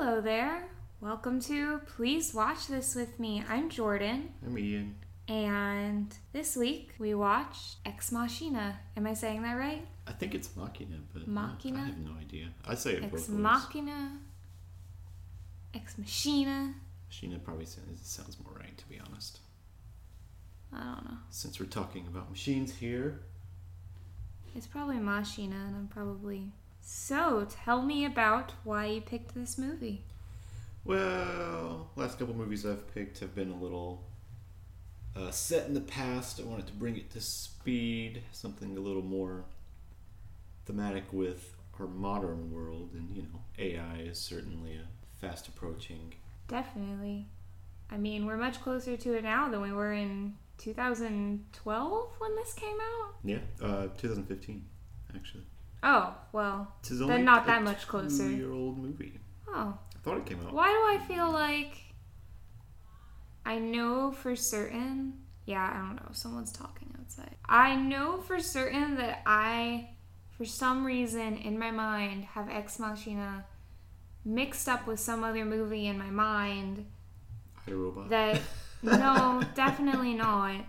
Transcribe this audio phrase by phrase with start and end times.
[0.00, 0.68] Hello there.
[1.00, 3.42] Welcome to Please Watch This With Me.
[3.48, 4.94] I'm Jordan, I'm Ian.
[5.26, 8.78] and this week we watched Ex Machina.
[8.96, 9.84] Am I saying that right?
[10.06, 11.80] I think it's Machina, but Machina?
[11.80, 12.46] I have no idea.
[12.64, 13.38] I say it Ex both ways.
[13.38, 14.18] Machina.
[15.74, 16.74] Ex Machina.
[17.08, 19.40] Machina probably sounds, sounds more right, to be honest.
[20.72, 21.18] I don't know.
[21.30, 23.20] Since we're talking about machines here,
[24.54, 26.52] It's probably Machina, and I'm probably.
[26.90, 30.04] So, tell me about why you picked this movie.
[30.86, 34.04] well, last couple movies I've picked have been a little
[35.14, 36.40] uh, set in the past.
[36.40, 39.44] I wanted to bring it to speed, something a little more
[40.64, 44.86] thematic with our modern world, and you know, AI is certainly a
[45.20, 46.14] fast approaching.
[46.48, 47.26] Definitely.
[47.90, 52.54] I mean, we're much closer to it now than we were in 2012 when this
[52.54, 53.14] came out.
[53.22, 54.64] Yeah, uh, 2015,
[55.14, 55.44] actually.
[55.82, 56.74] Oh, well.
[56.82, 58.24] This is Then not a that much closer.
[58.28, 59.20] Two-year-old movie.
[59.48, 59.78] Oh.
[59.94, 60.52] I thought it came out.
[60.52, 61.78] Why do I feel like
[63.44, 65.14] I know for certain?
[65.46, 66.08] Yeah, I don't know.
[66.12, 67.34] Someone's talking outside.
[67.48, 69.90] I know for certain that I,
[70.36, 73.44] for some reason in my mind, have Ex Machina
[74.24, 76.84] mixed up with some other movie in my mind
[77.66, 78.10] I Robot.
[78.10, 78.40] that
[78.82, 80.64] no, definitely not.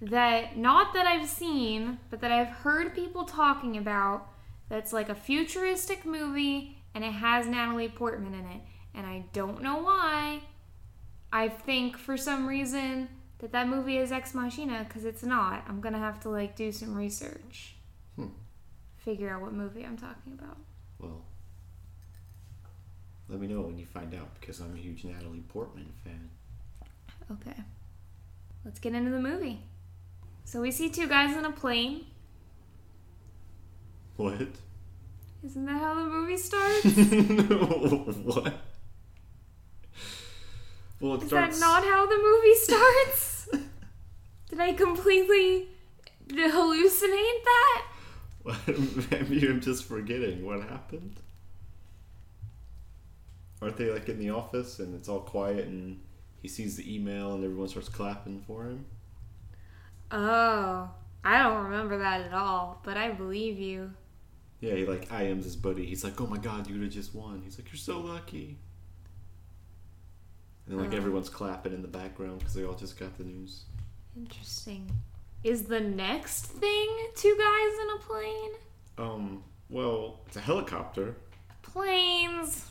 [0.00, 4.28] That not that I've seen, but that I've heard people talking about.
[4.68, 8.60] That's like a futuristic movie, and it has Natalie Portman in it,
[8.94, 10.40] and I don't know why.
[11.32, 13.08] I think for some reason
[13.38, 15.64] that that movie is Ex Machina because it's not.
[15.68, 17.76] I'm gonna have to like do some research,
[18.16, 18.28] Hmm.
[18.96, 20.56] figure out what movie I'm talking about.
[20.98, 21.22] Well,
[23.28, 26.30] let me know when you find out because I'm a huge Natalie Portman fan.
[27.30, 27.56] Okay.
[28.64, 29.60] Let's get into the movie.
[30.44, 32.06] So we see two guys in a plane.
[34.18, 34.48] What?
[35.44, 36.84] Isn't that how the movie starts?
[38.24, 38.54] what?
[41.00, 41.60] Well, it Is starts.
[41.60, 43.48] that not how the movie starts?
[44.50, 45.68] Did I completely
[46.28, 47.84] hallucinate that?
[49.10, 51.20] Maybe I'm just forgetting what happened.
[53.62, 56.00] Aren't they like in the office and it's all quiet and
[56.42, 58.86] he sees the email and everyone starts clapping for him?
[60.10, 60.90] Oh,
[61.24, 63.92] I don't remember that at all, but I believe you.
[64.60, 65.86] Yeah, he like IMs his buddy.
[65.86, 68.58] He's like, "Oh my god, you would have just won." He's like, "You're so lucky."
[70.66, 73.64] And then like everyone's clapping in the background because they all just got the news.
[74.16, 74.90] Interesting.
[75.44, 78.50] Is the next thing two guys in a plane?
[78.98, 81.16] Um, well, it's a helicopter.
[81.62, 82.70] Planes,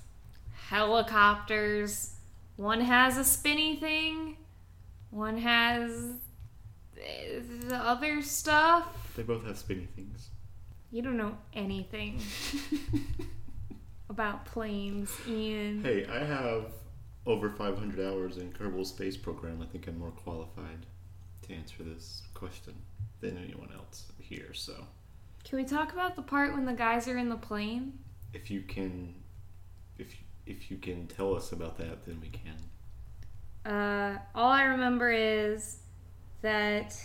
[0.70, 2.14] helicopters.
[2.58, 4.36] One has a spinny thing,
[5.12, 6.14] one has
[7.00, 9.14] eh, the other stuff.
[9.16, 10.30] They both have spinny things.
[10.92, 12.22] You don't know anything
[14.10, 15.84] about planes, Ian.
[15.84, 16.66] Hey, I have
[17.26, 19.62] over 500 hours in Kerbal Space Program.
[19.62, 20.86] I think I'm more qualified
[21.44, 22.74] to answer this question
[23.20, 24.54] than anyone else here.
[24.54, 24.74] So,
[25.44, 28.00] Can we talk about the part when the guys are in the plane?
[28.34, 29.14] if you can,
[29.98, 30.16] if
[30.46, 33.72] if you can tell us about that, then we can.
[33.74, 35.80] Uh, all I remember is
[36.42, 36.96] that.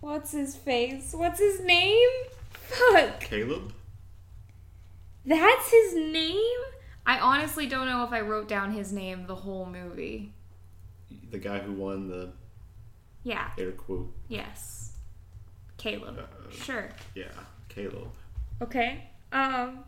[0.00, 1.12] What's his face?
[1.14, 2.08] What's his name?
[2.50, 3.20] Fuck!
[3.20, 3.72] Caleb.
[5.24, 6.60] That's his name?
[7.06, 10.32] I honestly don't know if I wrote down his name the whole movie.
[11.30, 12.30] The guy who won the
[13.22, 14.12] Yeah, air quote.
[14.28, 14.92] yes.
[15.76, 16.18] Caleb.
[16.18, 16.90] Uh, Sure.
[17.14, 17.32] Yeah,
[17.68, 18.08] Caleb.
[18.62, 19.04] Okay.
[19.32, 19.84] Um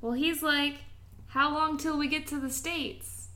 [0.00, 0.76] well he's like,
[1.28, 3.28] How long till we get to the States?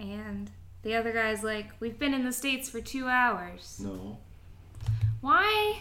[0.00, 0.50] And
[0.82, 3.78] the other guy's like, We've been in the States for two hours.
[3.82, 4.18] No.
[5.20, 5.78] Why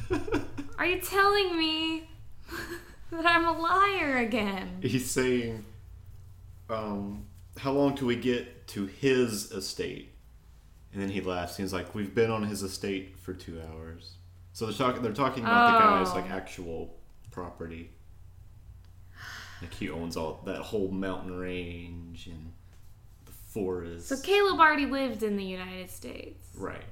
[0.78, 2.08] are you telling me
[3.10, 4.78] that I'm a liar again?
[4.82, 5.64] He's saying,
[6.70, 7.26] um,
[7.58, 10.12] how long till we get to his estate?
[10.92, 11.56] And then he laughs.
[11.56, 14.14] He's like, we've been on his estate for two hours.
[14.52, 15.02] So they're talking.
[15.02, 16.14] They're talking about the guy's Oh.
[16.20, 16.94] like actual
[17.32, 17.90] property.
[19.60, 22.52] Like he owns all that whole mountain range and
[23.26, 24.06] the forest.
[24.08, 26.46] So Caleb already lived in the United States.
[26.56, 26.84] right,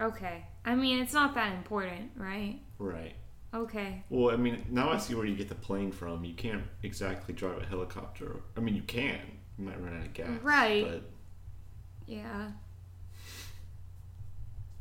[0.00, 0.44] Okay.
[0.64, 2.58] I mean, it's not that important, right?
[2.78, 3.14] right.
[3.52, 4.04] Okay.
[4.08, 6.24] Well, I mean, now I see where you get the plane from.
[6.24, 8.40] You can't exactly drive a helicopter.
[8.56, 9.20] I mean, you can.
[9.58, 10.40] You might run out of gas.
[10.42, 10.86] Right.
[10.88, 11.02] But
[12.06, 12.50] Yeah.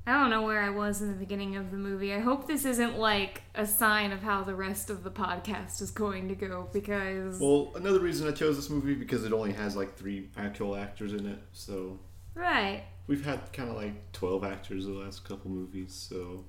[0.07, 2.13] I don't know where I was in the beginning of the movie.
[2.13, 5.91] I hope this isn't like a sign of how the rest of the podcast is
[5.91, 7.39] going to go because.
[7.39, 11.13] Well, another reason I chose this movie because it only has like three actual actors
[11.13, 11.39] in it.
[11.53, 11.99] So
[12.33, 12.83] right.
[13.09, 15.93] We've had kind of like twelve actors the last couple movies.
[16.09, 16.45] So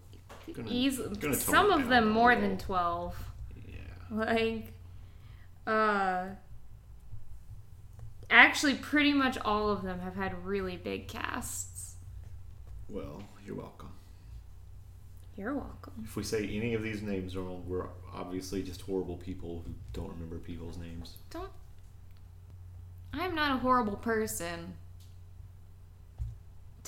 [0.52, 1.02] gonna, Easy.
[1.18, 3.16] gonna Some of them more than 12.
[3.66, 3.74] yeah.
[4.10, 4.72] Like,
[5.66, 6.26] uh,
[8.28, 11.96] Actually, pretty much all of them have had really big casts.
[12.88, 13.90] Well, you're welcome.
[15.36, 15.94] You're welcome.
[16.04, 20.10] If we say any of these names wrong, we're obviously just horrible people who don't
[20.10, 21.16] remember people's names.
[21.30, 21.50] Don't.
[23.12, 24.74] I'm not a horrible person.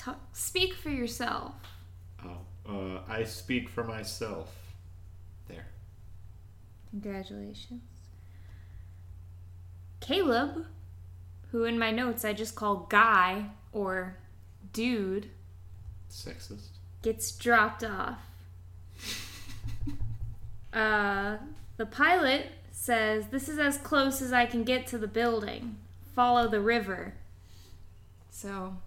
[0.03, 1.53] T- speak for yourself.
[2.25, 4.53] Oh, uh, I speak for myself.
[5.47, 5.67] There.
[6.91, 7.81] Congratulations.
[10.01, 10.65] Caleb,
[11.51, 14.17] who in my notes I just call Guy or
[14.73, 15.29] Dude,
[16.09, 16.67] Sexist.
[17.01, 18.19] gets dropped off.
[20.73, 21.37] Uh,
[21.77, 25.75] the pilot says, This is as close as I can get to the building.
[26.15, 27.13] Follow the river.
[28.31, 28.77] So,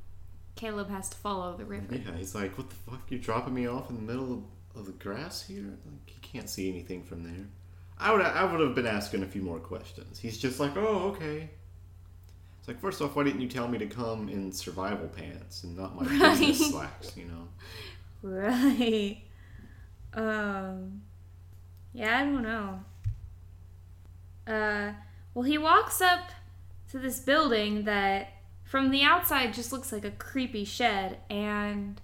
[0.56, 1.87] Caleb has to follow the river.
[1.94, 3.03] Yeah, he's like, what the fuck?
[3.08, 4.32] You're dropping me off in the middle
[4.75, 5.64] of, of the grass here?
[5.85, 7.47] Like, he can't see anything from there.
[7.99, 10.19] I would I would have been asking a few more questions.
[10.19, 11.49] He's just like, oh, okay.
[12.58, 15.76] It's like, first off, why didn't you tell me to come in survival pants and
[15.76, 16.38] not my Right.
[16.38, 17.49] business slacks, you know?
[18.23, 19.19] Right.
[20.14, 21.03] Um.
[21.93, 22.81] Yeah, I don't know.
[24.47, 24.93] Uh.
[25.35, 26.31] Well, he walks up
[26.91, 28.32] to this building that,
[28.76, 31.17] from the outside, just looks like a creepy shed.
[31.31, 31.99] And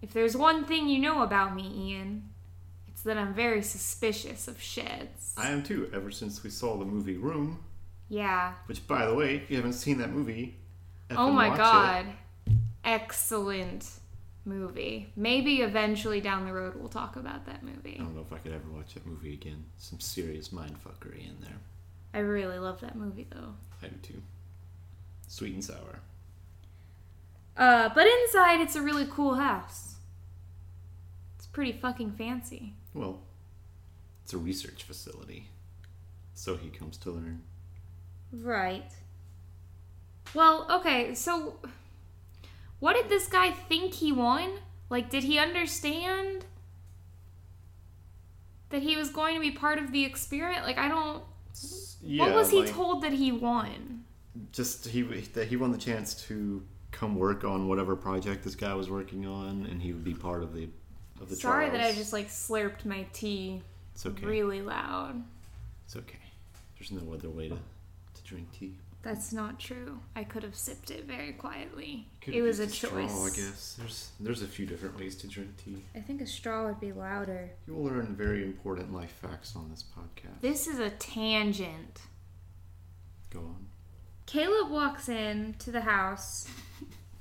[0.00, 2.28] if there's one thing you know about me, Ian,
[2.86, 5.34] it's that I'm very suspicious of sheds.
[5.36, 7.58] I am too, ever since we saw the movie Room,
[8.08, 8.52] yeah.
[8.66, 10.58] which, by the way, if you haven't seen that movie,
[11.10, 11.58] Oh my watch it.
[11.58, 12.06] god.
[12.84, 13.90] Excellent
[14.44, 15.12] movie.
[15.16, 17.96] Maybe eventually down the road we'll talk about that movie.
[17.98, 19.64] I don't know if I could ever watch that movie again.
[19.78, 21.58] Some serious mindfuckery in there.
[22.14, 23.54] I really love that movie though.
[23.82, 24.22] I do too.
[25.28, 26.00] Sweet and sour.
[27.56, 29.96] Uh, but inside it's a really cool house.
[31.36, 32.74] It's pretty fucking fancy.
[32.94, 33.20] Well,
[34.24, 35.48] it's a research facility.
[36.34, 37.42] So he comes to learn.
[38.32, 38.90] Right.
[40.34, 41.58] Well, okay, so
[42.80, 44.50] what did this guy think he won?
[44.90, 46.44] Like, did he understand
[48.70, 50.64] that he was going to be part of the experiment?
[50.64, 51.22] Like, I don't.
[52.00, 53.97] Yeah, what was he like, told that he won?
[54.52, 58.74] Just he that he won the chance to come work on whatever project this guy
[58.74, 60.68] was working on, and he would be part of the
[61.20, 63.62] of the Sorry that I just like slurped my tea
[63.94, 64.24] It's okay.
[64.26, 65.22] really loud.
[65.84, 66.18] It's okay.
[66.78, 68.74] There's no other way to to drink tea.
[69.00, 70.00] That's not true.
[70.16, 72.08] I could have sipped it very quietly.
[72.20, 73.10] Could it was a choice.
[73.10, 75.84] Straw, I guess there's there's a few different ways to drink tea.
[75.94, 77.50] I think a straw would be louder.
[77.66, 80.40] You will learn very important life facts on this podcast.
[80.40, 82.00] This is a tangent.
[83.30, 83.67] Go on.
[84.28, 86.46] Caleb walks in to the house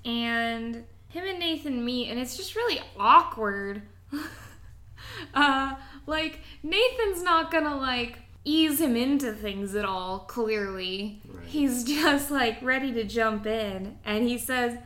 [0.03, 3.81] and him and Nathan meet and it's just really awkward.
[5.33, 5.75] uh
[6.05, 11.21] like Nathan's not going to like ease him into things at all clearly.
[11.27, 11.45] Right.
[11.47, 14.77] He's just like ready to jump in and he says,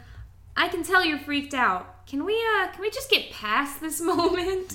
[0.55, 2.05] "I can tell you're freaked out.
[2.05, 4.69] Can we uh can we just get past this moment?"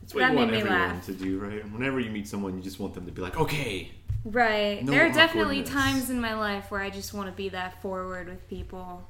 [0.00, 1.06] That's what That you want everyone laugh.
[1.06, 1.70] to do, right?
[1.70, 3.92] Whenever you meet someone, you just want them to be like, okay,
[4.24, 4.84] Right.
[4.84, 7.82] No there are definitely times in my life where I just want to be that
[7.82, 9.08] forward with people.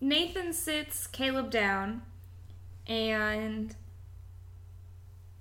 [0.00, 2.02] Nathan sits Caleb down
[2.86, 3.74] and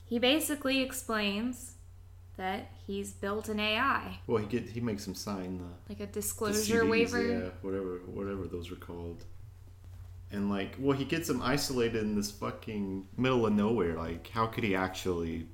[0.05, 1.75] he basically explains
[2.37, 6.11] that he's built an AI, well, he get he makes him sign the like a
[6.11, 7.21] disclosure CDs, waiver.
[7.21, 9.25] yeah, whatever, whatever those were called.
[10.31, 13.95] And like, well, he gets him isolated in this fucking middle of nowhere.
[13.95, 15.47] Like, how could he actually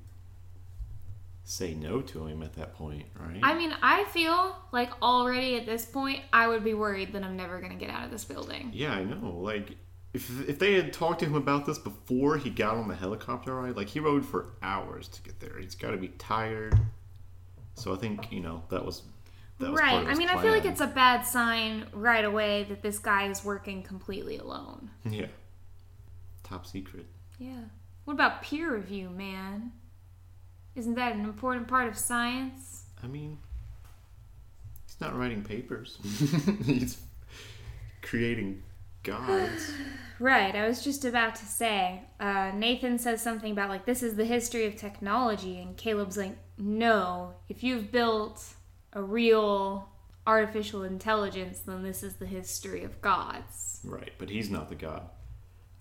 [1.48, 3.38] say no to him at that point, right?
[3.40, 7.36] I mean, I feel like already at this point, I would be worried that I'm
[7.36, 8.70] never going to get out of this building.
[8.74, 9.38] yeah, I know.
[9.38, 9.76] Like,
[10.12, 13.54] if if they had talked to him about this before he got on the helicopter
[13.54, 15.58] ride, like he rode for hours to get there.
[15.60, 16.76] He's got to be tired.
[17.74, 19.02] So I think you know that was
[19.58, 20.12] that was part right.
[20.12, 23.44] I mean, I feel like it's a bad sign right away that this guy is
[23.44, 24.90] working completely alone.
[25.08, 25.26] yeah,
[26.42, 27.06] top secret.
[27.38, 27.64] Yeah.
[28.04, 29.72] What about peer review, man?
[30.76, 32.84] Isn't that an important part of science?
[33.02, 33.38] I mean,
[34.86, 35.98] he's not writing papers.
[36.64, 36.98] he's
[38.02, 38.62] creating
[39.02, 39.72] gods.
[40.18, 42.00] Right, I was just about to say.
[42.18, 46.38] Uh, Nathan says something about, like, this is the history of technology, and Caleb's like,
[46.56, 48.42] no, if you've built
[48.94, 49.90] a real
[50.26, 53.80] artificial intelligence, then this is the history of gods.
[53.84, 55.02] Right, but he's not the god.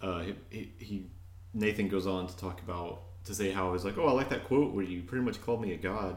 [0.01, 1.05] Uh, he, he, he
[1.53, 4.29] Nathan goes on to talk about to say how I was like, oh, I like
[4.29, 6.15] that quote where you pretty much called me a god.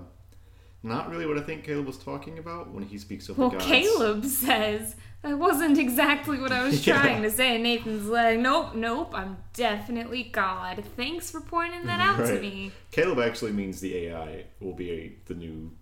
[0.82, 3.56] Not really what I think Caleb was talking about when he speaks of Well, the
[3.56, 3.66] gods.
[3.66, 7.00] Caleb says that wasn't exactly what I was Yeah.
[7.02, 7.60] trying to say.
[7.60, 10.84] Nathan's like, nope, nope, I'm definitely God.
[10.96, 12.70] Thanks for pointing that out to me.
[12.92, 15.72] Caleb actually means the AI will be a, the new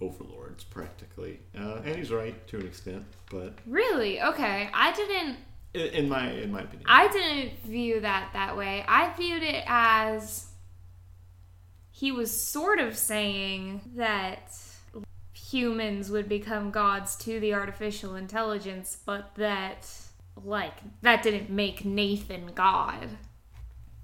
[0.00, 1.40] overlords practically.
[1.58, 4.20] Uh, and he's right to an extent, but Really?
[4.22, 4.68] Okay.
[4.72, 5.36] I didn't
[5.74, 8.84] in, in my in my opinion, I didn't view that that way.
[8.86, 10.46] I viewed it as
[11.96, 14.52] he was sort of saying that
[15.32, 19.88] humans would become gods to the artificial intelligence, but that
[20.42, 23.10] like that didn't make Nathan God.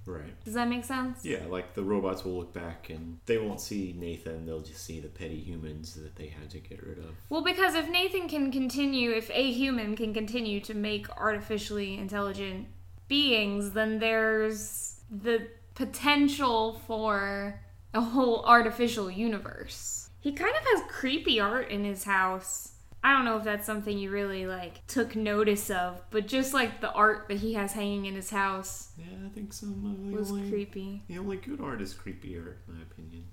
[0.07, 0.45] right.
[0.45, 1.25] Does that make sense?
[1.25, 5.01] Yeah, like the robots will look back and they won't see Nathan; they'll just see
[5.01, 7.17] the petty humans that they had to get rid of.
[7.29, 12.69] Well, because if Nathan can continue, if a human can continue to make artificially intelligent
[13.09, 17.61] beings, then there's the potential for
[17.95, 20.11] a whole artificial universe.
[20.21, 22.73] He kind of has creepy art in his house.
[23.03, 26.83] I don't know if that's something you really like took notice of, but just like
[26.83, 30.17] the art that he has hanging in his house Yeah, I think some of the
[30.17, 31.03] was only creepy.
[31.09, 33.25] the only good art is creepy art, in my opinion.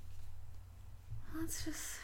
[1.38, 2.00] That's just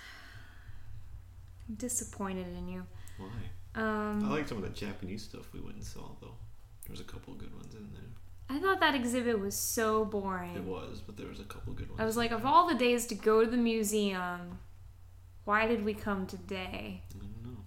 [1.69, 2.83] I'm disappointed in you.
[3.17, 3.29] Why?
[3.75, 6.35] Um, I like some of the Japanese stuff we went and saw though.
[6.85, 8.01] There was a couple good ones in there.
[8.49, 10.55] I thought that exhibit was so boring.
[10.55, 11.99] It was, but there was a couple good ones.
[11.99, 14.59] I was like, of all the days to go to the museum,
[15.45, 17.01] why did we come today?
[17.09, 17.57] I don't know.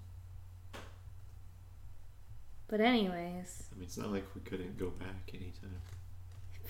[2.68, 5.80] But anyways, I mean, it's not like we couldn't go back anytime.
[6.66, 6.68] I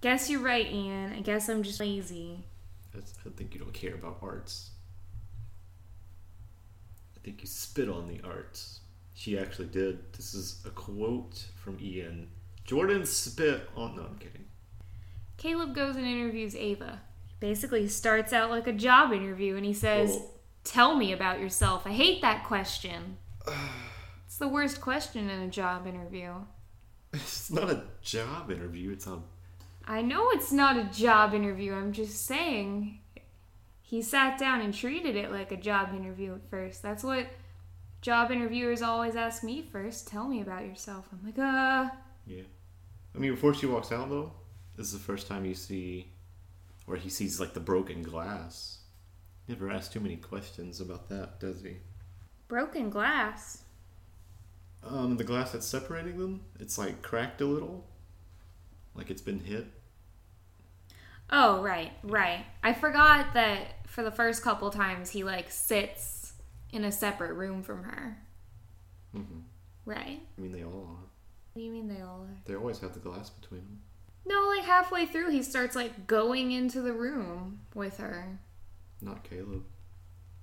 [0.00, 1.12] guess you're right, Ian.
[1.12, 2.44] I guess I'm just lazy.
[2.94, 4.70] That's, I think you don't care about arts.
[7.16, 8.79] I think you spit on the arts.
[9.20, 10.14] She actually did.
[10.14, 12.30] This is a quote from Ian.
[12.64, 13.94] Jordan spit on.
[13.94, 14.46] No, I'm kidding.
[15.36, 17.02] Caleb goes and interviews Ava.
[17.26, 20.30] He basically starts out like a job interview and he says, Well-
[20.64, 21.86] Tell me about yourself.
[21.86, 23.18] I hate that question.
[24.24, 26.32] it's the worst question in a job interview.
[27.12, 28.92] It's not a job interview.
[28.92, 29.18] It's a.
[29.84, 31.74] I know it's not a job interview.
[31.74, 33.00] I'm just saying
[33.82, 36.80] he sat down and treated it like a job interview at first.
[36.82, 37.26] That's what
[38.00, 40.08] job interviewers always ask me first.
[40.08, 41.06] Tell me about yourself.
[41.12, 41.90] I'm like, uh,
[42.26, 42.42] Yeah.
[43.14, 44.32] I mean, before she walks out, though,
[44.76, 46.12] this is the first time you see,
[46.86, 48.78] or he sees like the broken glass.
[49.48, 51.78] Never asked too many questions about that, does he?
[52.48, 53.62] broken glass.
[54.82, 57.86] Um, the glass that's separating them, it's like cracked a little,
[58.94, 59.66] like it's been hit.
[61.30, 62.44] Oh, right, right.
[62.64, 66.19] I forgot that for the first couple times he like sits
[66.72, 68.18] in a separate room from her.
[69.12, 69.40] hmm
[69.84, 70.20] Right.
[70.38, 71.04] I mean, they all are.
[71.52, 72.36] What do you mean they all are?
[72.44, 73.80] They always have the glass between them.
[74.26, 78.38] No, like halfway through he starts like going into the room with her.
[79.00, 79.64] Not Caleb.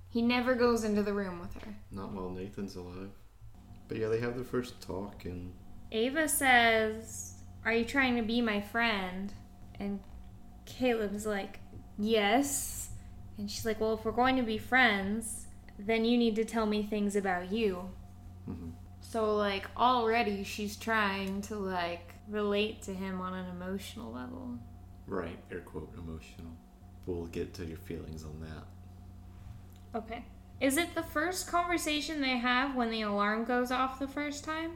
[0.09, 1.75] He never goes into the room with her.
[1.91, 3.11] Not while Nathan's alive.
[3.87, 5.53] But yeah, they have their first talk, and
[5.91, 9.31] Ava says, Are you trying to be my friend?
[9.79, 9.99] And
[10.65, 11.59] Caleb's like,
[11.97, 12.89] Yes.
[13.37, 15.46] And she's like, Well, if we're going to be friends,
[15.79, 17.89] then you need to tell me things about you.
[18.49, 18.71] mhm.
[18.99, 24.57] So, like, already she's trying to, like, relate to him on an emotional level.
[25.05, 26.51] right, air quote, emotional.
[27.05, 29.97] We'll get to your feelings on that.
[29.97, 30.25] Okay.
[30.59, 34.71] Is it the first conversation they have when the alarm goes off the first time?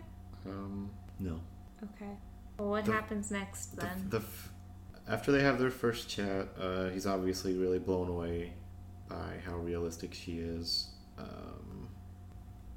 [0.45, 0.89] Um,
[1.19, 1.41] no.
[1.83, 2.17] Okay.
[2.57, 4.09] Well, what The- happens next The, then?
[4.09, 4.53] the f-
[5.07, 8.53] after they have their first chat, uh, he's obviously really blown away
[9.09, 10.90] by how realistic she is.
[11.21, 11.87] Um,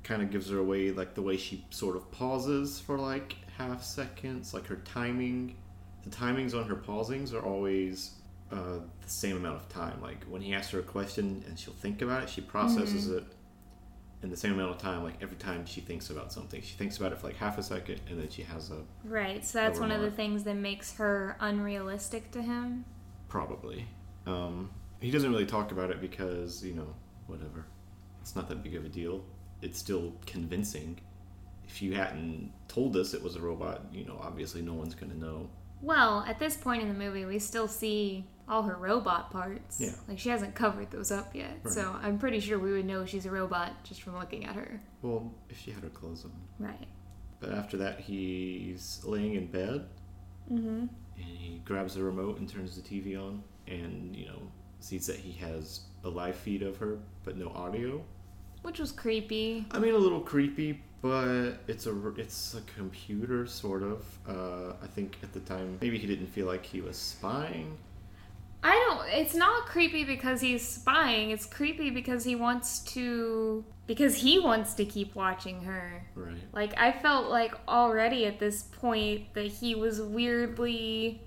[0.03, 3.83] kind of gives her away, like the way she sort of pauses for like half
[3.83, 5.57] seconds, like her timing.
[6.03, 8.13] The timings on her pausings are always
[8.53, 10.01] uh, the same amount of time.
[10.03, 13.25] Like when he asks her a question and she'll think about it, she processes it
[14.23, 15.03] in the same amount of time.
[15.05, 17.63] Like every time she thinks about something, she thinks about it for like half a
[17.63, 20.95] second, and then she has a Right, so that's one of the things that makes
[20.97, 22.85] her unrealistic to him.
[23.29, 23.87] Probably.
[24.27, 24.71] Um,
[25.01, 26.95] he doesn't really talk about it because, you know,
[27.27, 27.67] whatever.
[28.25, 29.23] It's not that big of a deal.
[29.61, 30.99] It's still convincing.
[31.69, 35.13] If you hadn't told us it was a robot, you know, obviously no one's going
[35.13, 35.51] to know.
[35.83, 39.79] Well, at this point in the movie, we still see all her robot parts.
[39.79, 39.91] Yeah.
[40.09, 41.59] Like, she hasn't covered those up yet.
[41.63, 41.75] Right.
[41.75, 44.81] So I'm pretty sure we would know she's a robot just from looking at her.
[45.03, 46.33] Well, if she had her clothes on.
[46.59, 46.87] Right.
[47.41, 49.85] But after that, he's laying in bed
[50.51, 50.67] Mm-hmm.
[50.69, 54.43] and he grabs the remote and turns the TV on and, you know,
[54.81, 58.03] sees that he has a live feed of her but no audio.
[58.65, 59.67] Which was creepy.
[59.71, 64.05] I mean, a little creepy, but it's a it's a computer sort of.
[64.27, 67.77] Uh, I think at the time maybe he didn't feel like he was spying.
[68.63, 69.07] I don't.
[69.13, 71.31] It's not creepy because he's spying.
[71.31, 73.63] It's creepy because he wants to.
[73.87, 76.03] Because he wants to keep watching her.
[76.15, 76.39] Right.
[76.55, 81.21] Like, I felt like already at this point that he was weirdly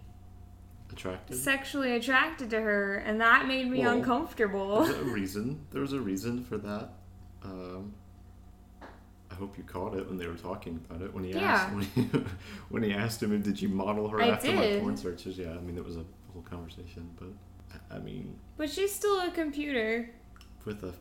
[0.91, 1.37] attracted.
[1.37, 4.85] sexually attracted to her, and that made me Well, uncomfortable.
[4.85, 5.67] There's a reason.
[5.69, 6.89] There was a reason for that.
[7.43, 7.93] Um,
[9.29, 11.13] I hope you caught it when they were talking about it.
[11.13, 12.01] When he asked, when he,
[12.69, 14.81] when he asked him, "Did you model her I after my did.
[14.81, 17.29] porn searches?" Yeah, I mean, it was a whole conversation, but
[17.95, 20.09] I- mean, But she's still a computer.
[20.65, 20.93] with a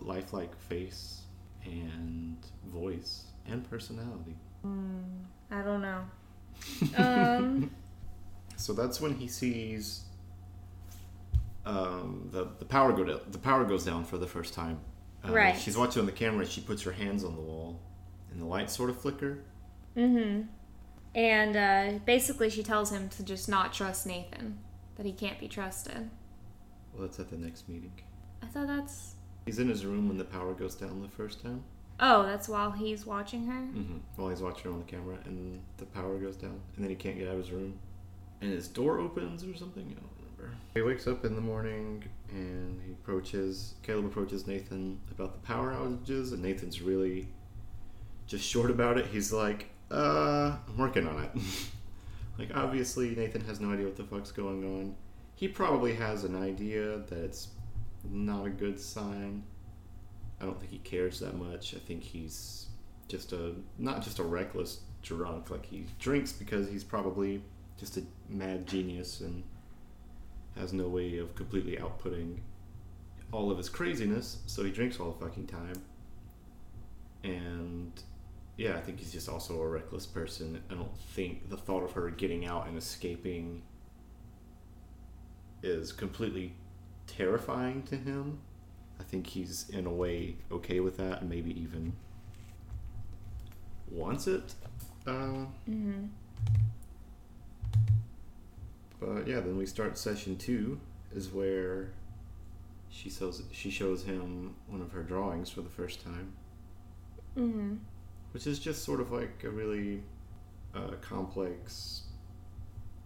[0.00, 1.22] lifelike face
[1.64, 4.36] and voice and personality.
[4.64, 6.02] I don't know.
[6.96, 7.70] Um,
[8.56, 10.04] So that's when he sees
[11.64, 13.20] um, the the power go down.
[13.30, 14.78] The power goes down for the first time.
[15.28, 15.58] Uh, Right.
[15.58, 16.46] She's watching on the camera.
[16.46, 17.80] She puts her hands on the wall,
[18.30, 19.38] and the lights sort of flicker.
[19.96, 20.42] mm-hmm.
[21.14, 24.58] And uh, basically, she tells him to just not trust Nathan,
[24.96, 26.10] that he can't be trusted.
[26.92, 27.92] Well, that's at the next meeting.
[28.42, 29.14] I thought that's.
[29.46, 31.62] He's in his room when the power goes down the first time.
[32.00, 33.60] Oh, that's while he's watching her?
[33.60, 33.98] Mm-hmm.
[34.16, 36.96] While he's watching her on the camera, and the power goes down, and then he
[36.96, 37.78] can't get out of his room,
[38.42, 39.84] and his door opens or something.
[39.84, 40.58] I don't remember.
[40.74, 43.74] He wakes up in the morning and he approaches.
[43.82, 47.28] Caleb approaches Nathan about the power outages, and Nathan's really
[48.26, 49.06] just short about it.
[49.06, 51.30] He's like, "Uh, I'm working on it."
[52.38, 54.94] like obviously, Nathan has no idea what the fuck's going on.
[55.34, 57.48] He probably has an idea that it's
[58.04, 59.42] not a good sign.
[60.40, 61.74] I don't think he cares that much.
[61.74, 62.66] I think he's
[63.08, 65.50] just a not just a reckless drunk.
[65.50, 67.42] Like he drinks because he's probably
[67.78, 69.42] just a mad genius and
[70.56, 72.38] has no way of completely outputting
[73.32, 74.38] all of his craziness.
[74.46, 75.82] So he drinks all the fucking time.
[77.24, 77.92] And
[78.56, 80.62] yeah, I think he's just also a reckless person.
[80.70, 83.62] I don't think the thought of her getting out and escaping
[85.62, 86.54] is completely
[87.06, 88.38] terrifying to him.
[88.98, 91.92] I think he's in a way okay with that and maybe even
[93.90, 94.54] wants it.
[95.06, 96.06] Uh, Mm-hmm.
[99.00, 100.80] But yeah, then we start session two,
[101.14, 101.92] is where
[102.88, 106.32] she shows she shows him one of her drawings for the first time,
[107.36, 107.74] Mm-hmm.
[108.32, 110.02] which is just sort of like a really
[110.74, 112.02] uh, complex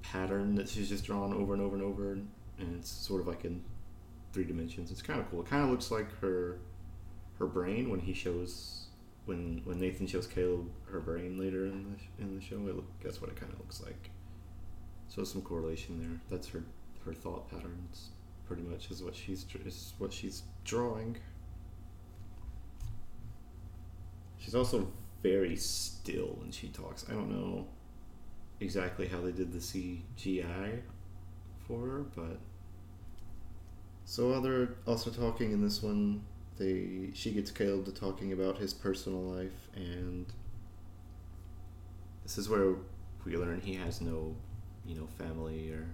[0.02, 2.28] pattern that she's just drawn over and over and over, and
[2.76, 3.62] it's sort of like in
[4.32, 4.90] three dimensions.
[4.90, 5.40] It's kind of cool.
[5.40, 6.58] It kind of looks like her
[7.38, 8.86] her brain when he shows
[9.24, 12.56] when when Nathan shows Caleb her brain later in the in the show.
[12.68, 14.10] It look, that's what it kind of looks like.
[15.10, 16.20] So some correlation there.
[16.30, 16.62] That's her
[17.04, 18.10] her thought patterns.
[18.46, 21.18] Pretty much is what she's is what she's drawing.
[24.38, 24.88] She's also
[25.22, 27.04] very still when she talks.
[27.08, 27.66] I don't know
[28.60, 30.80] exactly how they did the CGI
[31.66, 32.38] for her, but
[34.04, 36.22] so while they're also talking in this one,
[36.56, 40.26] they she gets Caleb to talking about his personal life, and
[42.22, 42.76] this is where
[43.24, 44.36] we learn he has no,
[44.90, 45.86] you know, family or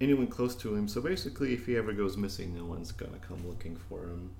[0.00, 0.86] anyone close to him.
[0.86, 4.30] So basically, if he ever goes missing, no one's gonna come looking for him.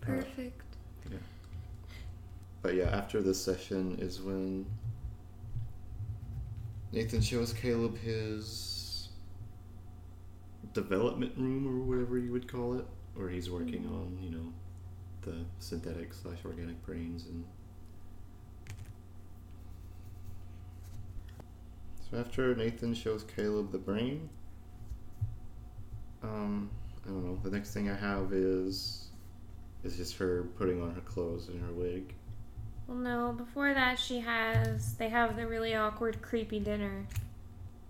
[0.00, 0.62] Perfect.
[1.06, 1.18] Uh, yeah.
[2.62, 4.66] But yeah, after this session is when
[6.92, 9.08] Nathan shows Caleb his
[10.72, 13.94] development room or whatever you would call it, where he's working mm-hmm.
[13.94, 14.52] on, you know,
[15.22, 17.44] the synthetic slash organic brains and
[22.16, 24.28] after Nathan shows Caleb the brain,
[26.22, 26.70] um,
[27.04, 27.38] I don't know.
[27.42, 29.08] The next thing I have is
[29.84, 32.14] is just her putting on her clothes and her wig.
[32.86, 34.94] Well, no, before that, she has.
[34.94, 37.06] They have the really awkward, creepy dinner.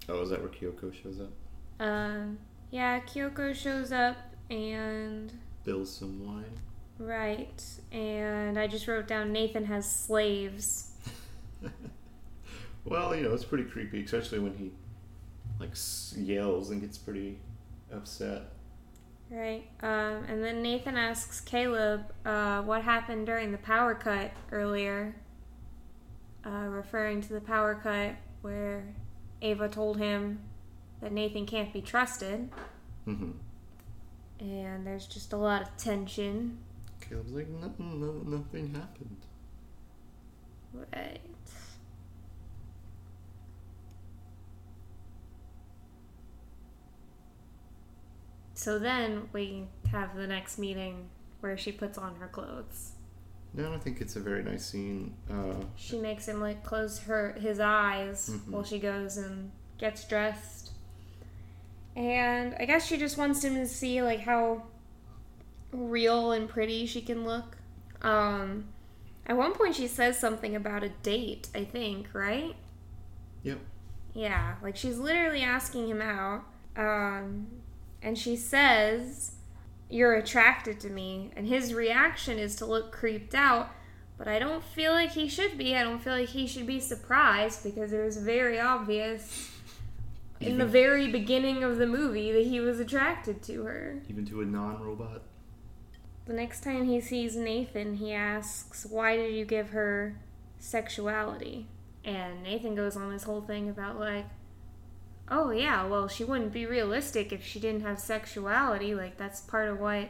[0.09, 1.33] Oh, is that where Kyoko shows up?
[1.81, 2.39] Um,
[2.71, 4.17] yeah, Kyoko shows up
[4.51, 5.33] and.
[5.65, 6.45] Bills some wine.
[6.99, 7.63] Right.
[7.93, 10.93] And I just wrote down Nathan has slaves.
[12.87, 14.71] well, you know, it's pretty creepy, especially when he
[15.61, 15.75] like
[16.17, 17.39] yells and gets pretty
[17.93, 18.53] upset.
[19.31, 19.69] Right.
[19.83, 25.17] Um, and then Nathan asks Caleb uh, what happened during the power cut earlier,
[26.45, 28.95] uh, referring to the power cut where
[29.43, 30.39] Ava told him
[31.01, 32.49] that Nathan can't be trusted.
[33.07, 33.33] Mm-hmm.
[34.39, 36.59] And there's just a lot of tension.
[37.01, 39.17] Caleb's like, nothing, no, nothing happened.
[40.73, 41.21] Right.
[48.67, 52.95] So then we have the next meeting where she puts on her clothes.
[53.55, 55.15] No, I think it's a very nice scene.
[55.31, 58.51] Uh, She makes him like close her his eyes Mhm.
[58.51, 60.73] while she goes and gets dressed.
[61.95, 64.65] And I guess she just wants him to see like how
[65.71, 67.59] real and pretty she can look.
[68.03, 68.65] Um
[69.29, 72.57] at one point she says something about a date, I think, right?
[73.45, 73.61] Yep.
[74.13, 76.43] Yeah, like she's literally asking him out.
[76.77, 77.47] Um,
[78.03, 79.33] and she says,
[79.89, 81.31] You're attracted to me.
[81.37, 83.71] And his reaction is to look creeped out.
[84.19, 85.77] But I don't feel like he should be.
[85.77, 89.51] I don't feel like he should be surprised because it was very obvious
[90.41, 94.03] in the very beginning of the movie that he was attracted to her.
[94.09, 95.23] Even to a non-robot.
[96.27, 100.19] The next time he sees Nathan, he asks, Why did you give her
[100.59, 101.69] sexuality?
[102.05, 104.27] And Nathan goes on this whole thing about, like,
[105.31, 108.95] oh, yeah, well, she wouldn't be realistic if she didn't have sexuality.
[108.95, 110.09] Like, that's part of what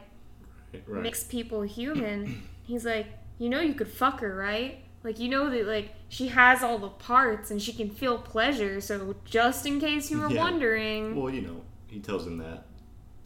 [0.85, 1.01] Right.
[1.03, 2.43] makes people human.
[2.63, 3.07] He's like,
[3.39, 4.79] You know, you could fuck her, right?
[5.03, 8.81] Like, you know that, like, she has all the parts and she can feel pleasure.
[8.81, 10.41] So, just in case you were Yeah.
[10.43, 11.15] wondering.
[11.15, 12.65] Well, you know, he tells him that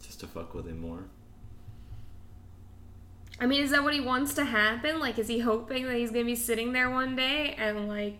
[0.02, 1.04] just to fuck with him more.
[3.40, 5.00] I mean, is that what he wants to happen?
[5.00, 8.18] Like, is he hoping that he's gonna be sitting there one day and like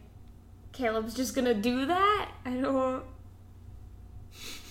[0.73, 2.31] Caleb's just gonna do that?
[2.45, 3.05] I don't.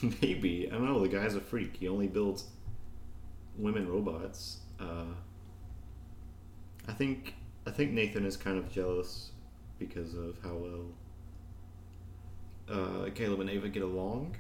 [0.22, 1.00] Maybe I don't know.
[1.00, 1.78] The guy's a freak.
[1.78, 2.46] He only builds
[3.58, 4.60] women robots.
[4.80, 5.06] Uh,
[6.88, 7.36] I think
[7.68, 9.32] I think Nathan is kind of jealous
[9.78, 10.86] because of how well
[12.72, 14.36] uh, Caleb and Ava get along.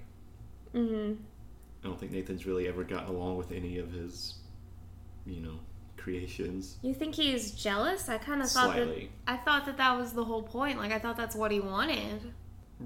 [0.73, 1.21] Mm-hmm.
[1.83, 4.35] I don't think Nathan's really ever gotten along with any of his,
[5.25, 5.59] you know,
[5.97, 6.77] creations.
[6.81, 8.07] You think he's jealous?
[8.07, 9.07] I kind of thought that.
[9.27, 10.77] I thought that that was the whole point.
[10.77, 12.33] Like, I thought that's what he wanted.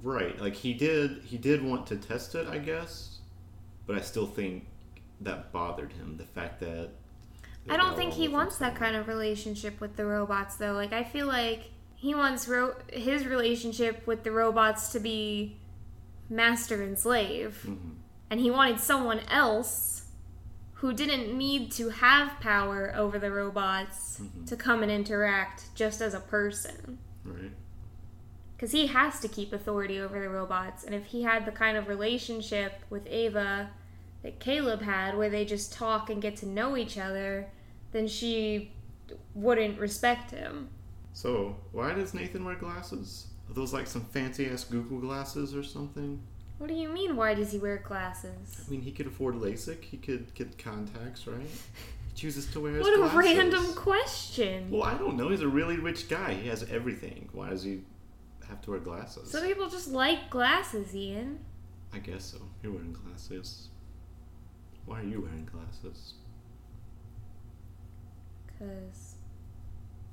[0.04, 0.40] Right.
[0.40, 3.20] Like he did he did want to test it, I guess.
[3.88, 4.66] But I still think
[5.22, 6.90] that bothered him, the fact that
[7.70, 10.74] I don't think he wants that kind of relationship with the robots, though.
[10.74, 15.58] Like, I feel like he wants ro- his relationship with the robots to be
[16.30, 17.64] master and slave.
[17.68, 17.96] Mhm.
[18.32, 20.08] and he wanted someone else
[20.76, 24.48] who didn't need to have power over the robots Mhm.
[24.48, 26.98] to come and interact just as a person.
[27.24, 27.52] Right.
[28.56, 31.76] Because he has to keep authority over the robots, and if he had the kind
[31.76, 33.70] of relationship with Ava
[34.24, 37.48] that Caleb had, where they just talk and get to know each other,
[37.92, 38.72] then she
[39.34, 40.70] wouldn't respect him.
[41.14, 43.28] So, why does Nathan wear glasses?
[43.50, 46.22] Are those like some fancy ass Google glasses or something?
[46.58, 48.64] What do you mean, why does he wear glasses?
[48.66, 49.84] I mean, he could afford LASIK.
[49.84, 51.42] He could get contacts, right?
[51.42, 53.18] He chooses to wear his What a glasses.
[53.38, 54.72] random question!
[54.72, 55.30] Well, I don't know.
[55.30, 56.34] He's a really rich guy.
[56.34, 57.28] He has everything.
[57.34, 57.82] Why does he
[58.50, 59.32] have to wear glasses?
[59.32, 61.40] Some people just like glasses, Ian.
[61.94, 62.38] I guess so.
[62.62, 63.70] You're wearing glasses.
[64.86, 66.16] Why are you wearing glasses?
[68.58, 69.16] because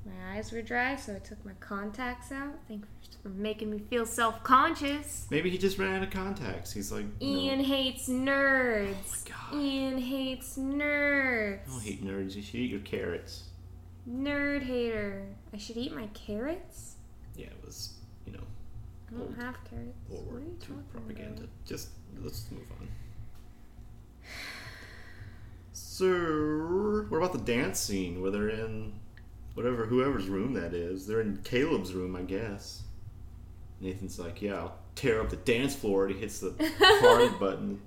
[0.05, 2.55] my eyes were dry, so I took my contacts out.
[2.67, 5.27] Thank you for making me feel self conscious.
[5.31, 6.73] Maybe he just ran out of contacts.
[6.73, 8.95] He's like, no, Ian hates nerds.
[8.95, 9.63] Oh my God.
[9.63, 11.61] Ian hates nerds.
[11.67, 12.35] I don't hate nerds.
[12.35, 13.45] You should eat your carrots.
[14.09, 15.25] Nerd hater.
[15.55, 16.97] I should eat my carrots?
[17.37, 17.95] Yeah, it was,
[19.15, 19.99] I don't have carrots.
[20.09, 21.43] World what are you talking propaganda.
[21.43, 21.49] about?
[21.67, 21.89] Just
[22.23, 22.89] let's move on.
[25.73, 28.93] So, what about the dance scene where they're in
[29.55, 31.07] whatever whoever's room that is?
[31.07, 32.83] They're in Caleb's room, I guess.
[33.81, 36.51] Nathan's like, "Yeah, I'll tear up the dance floor." And he hits the
[37.01, 37.81] party button,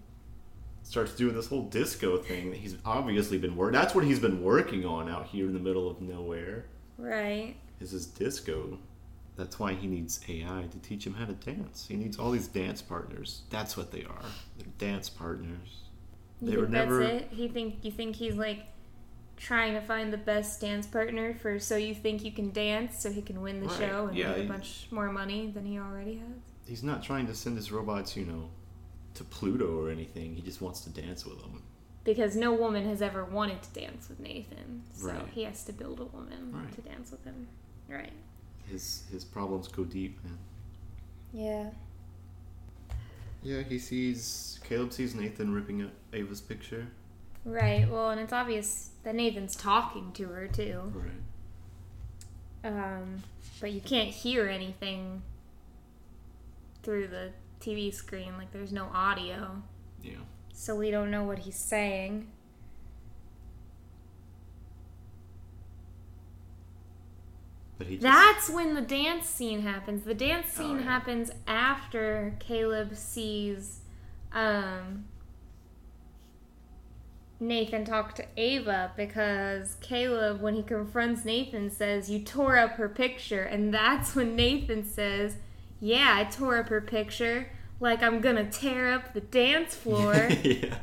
[0.83, 3.73] starts doing this whole disco thing that he's obviously been working.
[3.73, 6.65] That's what he's been working on out here in the middle of nowhere.
[6.97, 7.55] Right.
[7.79, 8.77] Is his disco?
[9.37, 11.85] That's why he needs AI to teach him how to dance.
[11.87, 13.41] He needs all these dance partners.
[13.49, 14.21] That's what they are.
[14.57, 15.81] They're dance partners.
[16.41, 17.31] You They were never- that's it?
[17.31, 18.65] He think you think he's like
[19.37, 23.11] trying to find the best dance partner for so you think you can dance so
[23.11, 25.65] he can win the Right, show and yeah, get a he- bunch more money than
[25.65, 26.37] he already has.
[26.65, 28.49] He's not trying to send his robots, you know,
[29.15, 30.35] to Pluto or anything.
[30.35, 31.61] He just wants to dance with them.
[32.05, 34.83] Because no woman has ever wanted to dance with Nathan.
[34.93, 35.27] So Right.
[35.33, 36.71] he has to build a woman Right.
[36.73, 37.47] to dance with him.
[37.89, 38.13] Right.
[38.69, 40.37] His his problems go deep, man.
[41.33, 41.69] Yeah.
[43.43, 46.87] Yeah, he sees Caleb sees Nathan ripping up Ava's picture.
[47.43, 47.87] Right.
[47.89, 50.91] Well, and it's obvious that Nathan's talking to her too.
[50.95, 51.11] Right.
[52.73, 53.21] Um,
[53.61, 55.21] but you can't hear anything
[56.81, 57.29] through the
[57.61, 58.35] TV screen.
[58.37, 59.61] Like there's no audio,
[60.01, 60.13] Yeah.
[60.51, 62.27] so we don't know what he's saying.
[67.63, 70.03] But he just That's when the dance scene happens.
[70.05, 70.83] The dance Oh, scene yeah.
[70.83, 73.79] happens after Caleb sees
[74.31, 75.05] um,
[77.39, 82.87] Nathan talk to Ava because Caleb, when he confronts Nathan, says, You tore up her
[82.89, 83.43] picture.
[83.43, 85.35] And that's when Nathan says,
[85.79, 87.49] Yeah, I tore up her picture.
[87.79, 90.13] Like I'm gonna tear up the dance floor.
[90.43, 90.77] yeah.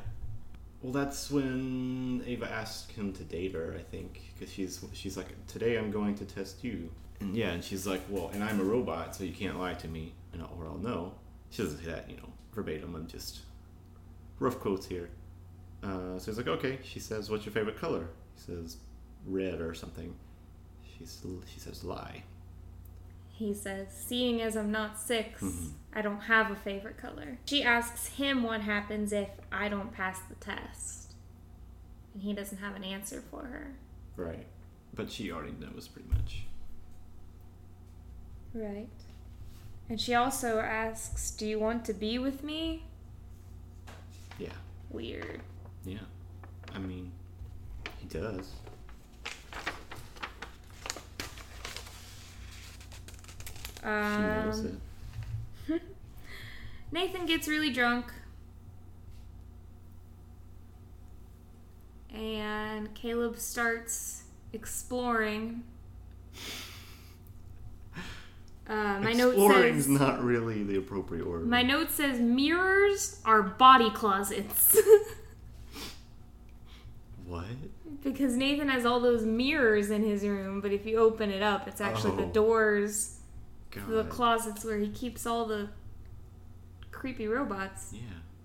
[0.82, 5.28] Well, that's when Ava asked him to date her, I think, because she's she's like,
[5.46, 6.90] today I'm going to test you,
[7.20, 9.88] and yeah, and she's like, well, and I'm a robot, so you can't lie to
[9.88, 11.14] me, and or I'll know.
[11.50, 12.96] She doesn't say that, you know, verbatim.
[12.96, 13.40] I'm just
[14.40, 15.10] rough quotes here.
[15.84, 16.78] Uh, so he's like, okay.
[16.82, 18.08] She says, what's your favorite color?
[18.34, 18.78] He says,
[19.26, 20.14] red or something.
[20.98, 22.22] She's, she says, lie.
[23.42, 25.72] He says, Seeing as I'm not 6 Mhm.
[25.92, 27.38] I don't have a favorite color.
[27.44, 31.14] She asks him what happens if I don't pass the test.
[32.14, 33.74] And he doesn't have an answer for her.
[34.14, 34.46] Right.
[34.94, 36.44] But she already knows pretty much.
[38.54, 38.88] Right.
[39.88, 42.84] And she also asks, Do you want to be with me?
[44.38, 44.54] Yeah.
[44.88, 45.40] Weird.
[45.84, 46.06] Yeah.
[46.72, 47.10] I mean,
[47.98, 48.52] he does.
[49.24, 49.30] She
[53.10, 54.80] knows Um.
[56.92, 58.06] Nathan gets really drunk.
[62.14, 65.62] And Caleb starts exploring.
[68.68, 71.46] Uh, my note says not really the appropriate word.
[71.48, 74.78] my note says mirrors are body closets
[77.26, 77.44] what?
[78.04, 81.66] because Nathan has all those mirrors in his room, but if you open it up,
[81.66, 82.30] it's actually the Oh.
[82.32, 83.18] doors
[83.74, 83.88] God.
[83.88, 85.68] the closets where he keeps all the
[86.90, 87.90] creepy robots.
[87.92, 88.00] Yeah.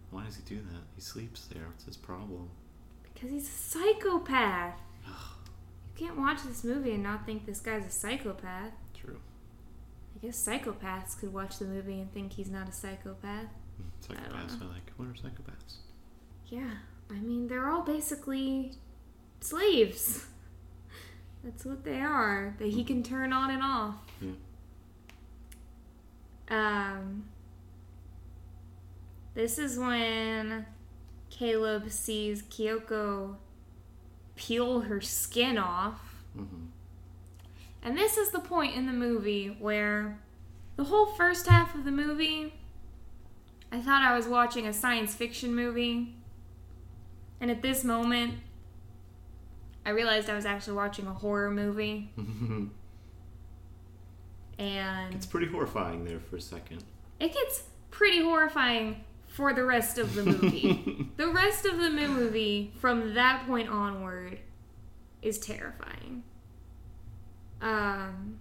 [0.09, 0.81] Why does he do that?
[0.95, 1.63] He sleeps there.
[1.67, 2.49] What's his problem?
[3.13, 4.75] Because he's a psychopath.
[5.05, 8.71] You can't watch this movie and not think this guy's a psychopath.
[8.93, 9.17] True.
[10.15, 13.47] I guess psychopaths could watch the movie and think he's not a psychopath.
[13.77, 14.61] Hmm, Psychopaths.
[14.61, 14.91] I, like.
[14.97, 15.77] What are psychopaths?
[16.47, 16.69] Yeah,
[17.09, 18.73] I mean, they're all basically
[19.41, 20.25] slaves.
[21.43, 23.95] That's what they are, that he can turn on and off.
[24.21, 24.31] Yeah.
[26.49, 27.25] Um,
[29.33, 30.65] this is when
[31.29, 33.35] Caleb sees Kyoko
[34.35, 36.23] peel her skin off.
[36.37, 36.65] Mm-hmm.
[37.83, 40.19] And this is the point in the movie where
[40.75, 42.53] the whole first half of the movie,
[43.71, 46.15] I thought I was watching a science fiction movie.
[47.39, 48.35] And at this moment,
[49.85, 52.11] I realized I was actually watching a horror movie.
[54.59, 56.83] And it's pretty horrifying there for a second.
[57.19, 61.09] it gets pretty horrifying for the rest of the movie.
[61.17, 64.39] the rest of the movie, from that point onward,
[65.21, 66.23] is terrifying.
[67.61, 68.39] Um,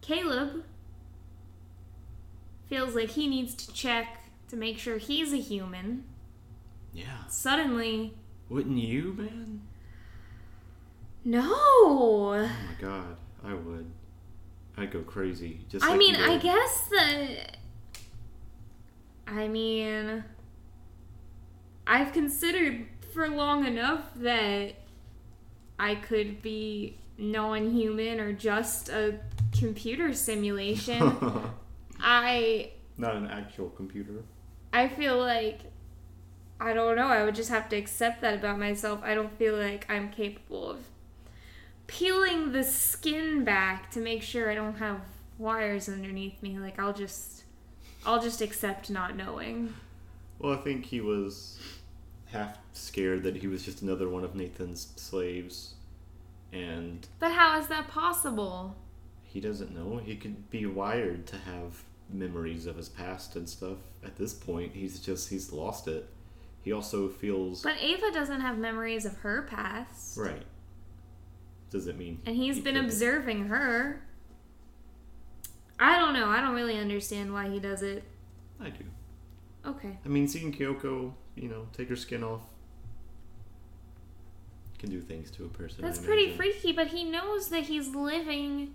[0.00, 0.64] Caleb
[2.68, 6.04] feels like he needs to check to make sure he's a human.
[6.92, 7.26] Yeah.
[7.28, 8.14] Suddenly,
[8.48, 9.62] Wouldn't you, man?
[11.24, 11.42] no.
[11.44, 13.90] Oh my god, I would.
[14.76, 15.60] I'd go crazy.
[15.68, 15.84] Just.
[15.84, 17.38] I like mean, I guess the.
[19.26, 20.24] I mean,
[21.86, 24.74] I've considered for long enough that
[25.78, 29.18] I could be non human or just a
[29.58, 31.16] computer simulation.
[32.00, 34.22] I Not an actual computer.
[34.72, 35.60] I feel like
[36.60, 39.00] I don't know, I would just have to accept that about myself.
[39.02, 40.78] I don't feel like I'm capable of
[41.86, 45.00] peeling the skin back to make sure I don't have
[45.38, 46.58] wires underneath me.
[46.58, 47.44] Like I'll just
[48.04, 49.74] I'll just accept not knowing.
[50.38, 51.58] Well, I think he was
[52.26, 55.74] half scared that he was just another one of Nathan's slaves,
[56.52, 58.76] and But how is that possible?
[59.24, 59.98] he doesn't know.
[59.98, 63.76] He could be wired to have memories of his past and stuff.
[64.04, 66.08] At this point, he's just he's lost it.
[66.62, 70.16] He also feels But Ava doesn't have memories of her past.
[70.16, 70.42] right.
[71.70, 72.20] Does it mean?
[72.26, 72.90] And he's he been couldn't?
[72.90, 74.02] observing her.
[75.78, 76.28] I don't know.
[76.28, 78.04] I don't really understand why he does it.
[78.60, 78.84] I do.
[79.66, 79.98] Okay.
[80.04, 82.42] I mean, seeing Kyoko, you know, take her skin off,
[84.78, 85.82] can do things to a person.
[85.82, 88.74] That's pretty freaky, but he knows that he's living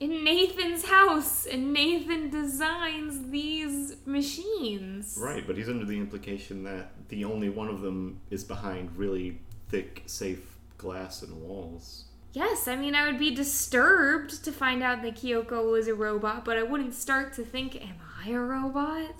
[0.00, 5.16] in Nathan's house and Nathan designs these machines.
[5.20, 9.38] Right, but he's under the implication that the only one of them is behind really
[9.68, 10.51] thick, safe
[10.82, 12.04] glass and walls.
[12.32, 16.44] Yes, I mean, I would be disturbed to find out that Kyoko was a robot,
[16.44, 19.14] but I wouldn't start to think, am I a robot?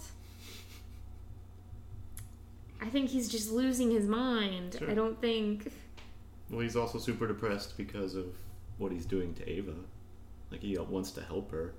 [2.81, 4.77] I think he's just losing his mind.
[4.79, 4.90] Sure.
[4.90, 5.72] I don't think.
[6.51, 8.27] Well, he's also super depressed because of
[8.79, 9.75] what he's doing to Ava.
[10.51, 11.75] Like he wants to help her.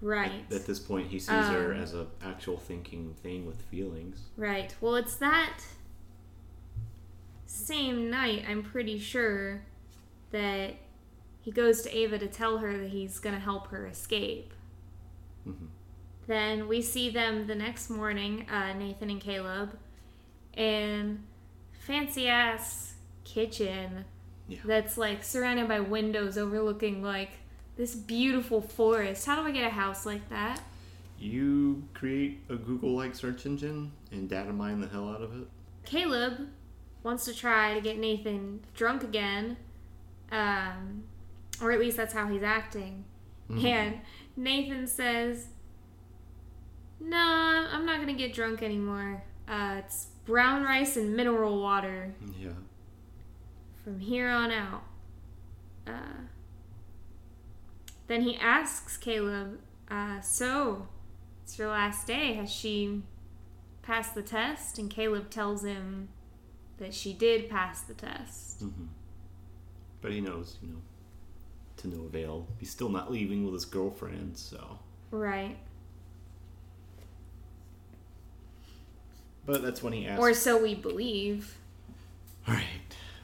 [0.00, 0.44] Right.
[0.50, 4.20] At, at this point, he sees her Um, as an actual thinking thing with feelings.
[4.36, 4.74] Right.
[4.80, 5.60] Well, it's that
[7.48, 9.62] same night, I'm pretty sure,
[10.30, 10.74] that
[11.40, 14.52] he goes to Ava to tell her that he's going to help her escape.
[15.44, 15.52] hmm
[16.26, 19.78] Then we see them the next morning, uh, Nathan and Caleb,
[20.54, 21.24] in
[21.72, 24.04] fancy ass kitchen
[24.46, 24.58] Yeah.
[24.64, 27.30] that's like surrounded by windows overlooking like
[27.76, 29.24] this beautiful forest.
[29.24, 30.60] How do I get a house like that?
[31.18, 35.48] You create a Google like search engine and data mine the hell out of it.
[35.86, 36.48] Caleb
[37.08, 39.56] wants to try to get Nathan drunk again,
[40.30, 41.04] um,
[41.62, 43.02] or at least that's how he's acting.
[43.48, 43.64] Mhm.
[43.64, 44.00] And
[44.36, 45.48] Nathan says,
[47.00, 49.22] "Nah, I'm not gonna get drunk anymore.
[49.48, 52.52] Uh, it's brown rice and mineral water Yeah.
[53.82, 54.82] from here on out."
[55.86, 56.26] Uh,
[58.06, 60.88] then he asks Caleb, uh, "So,
[61.42, 62.34] it's your last day.
[62.34, 63.02] Has she
[63.80, 66.10] passed the test?" And Caleb tells him
[66.78, 68.60] that she did pass the test.
[68.60, 68.84] hmm
[70.00, 70.80] But he knows, you know,
[71.78, 72.46] to no avail.
[72.58, 74.78] He's still not leaving with his girlfriend, so.
[75.10, 75.56] Right.
[79.46, 80.20] But that's when he asks.
[80.20, 81.56] Or so we believe.
[82.46, 82.64] All right.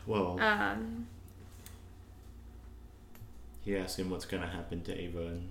[0.07, 1.07] Well, Um,
[3.65, 5.49] he asks him what's going to happen to Ava, and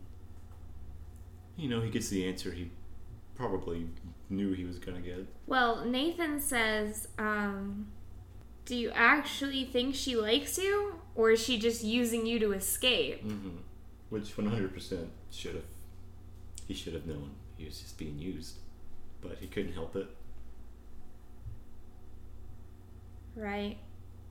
[1.57, 2.69] you know he gets the answer he
[3.35, 3.87] probably
[4.33, 5.25] knew he was going to get.
[5.47, 7.87] well, Nathan says, um,
[8.65, 10.99] Do you actually think she likes you?
[11.15, 13.25] Or is she just using you to escape?
[13.25, 13.57] Mm-hmm.
[14.09, 15.63] Which 100% should have.
[16.67, 18.57] He should have known he was just being used,
[19.21, 20.07] but he couldn't help it.
[23.35, 23.77] Right.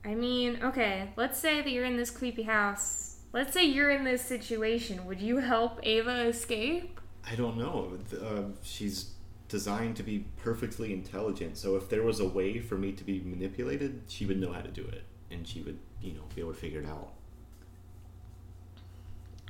[0.05, 3.17] I mean, okay, let's say that you're in this creepy house.
[3.31, 5.05] Let's say you're in this situation.
[5.05, 6.99] Would you help Ava escape?
[7.29, 7.97] I don't know.
[8.13, 9.11] Uh, she's
[9.53, 13.19] designed to be perfectly intelligent, so if there was a way for me to be
[13.19, 16.51] manipulated, she would know how to do it, and she would, you know, be able
[16.51, 17.13] to figure it out.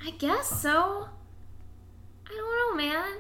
[0.05, 1.07] I guess so.
[2.27, 3.13] I don't know, man.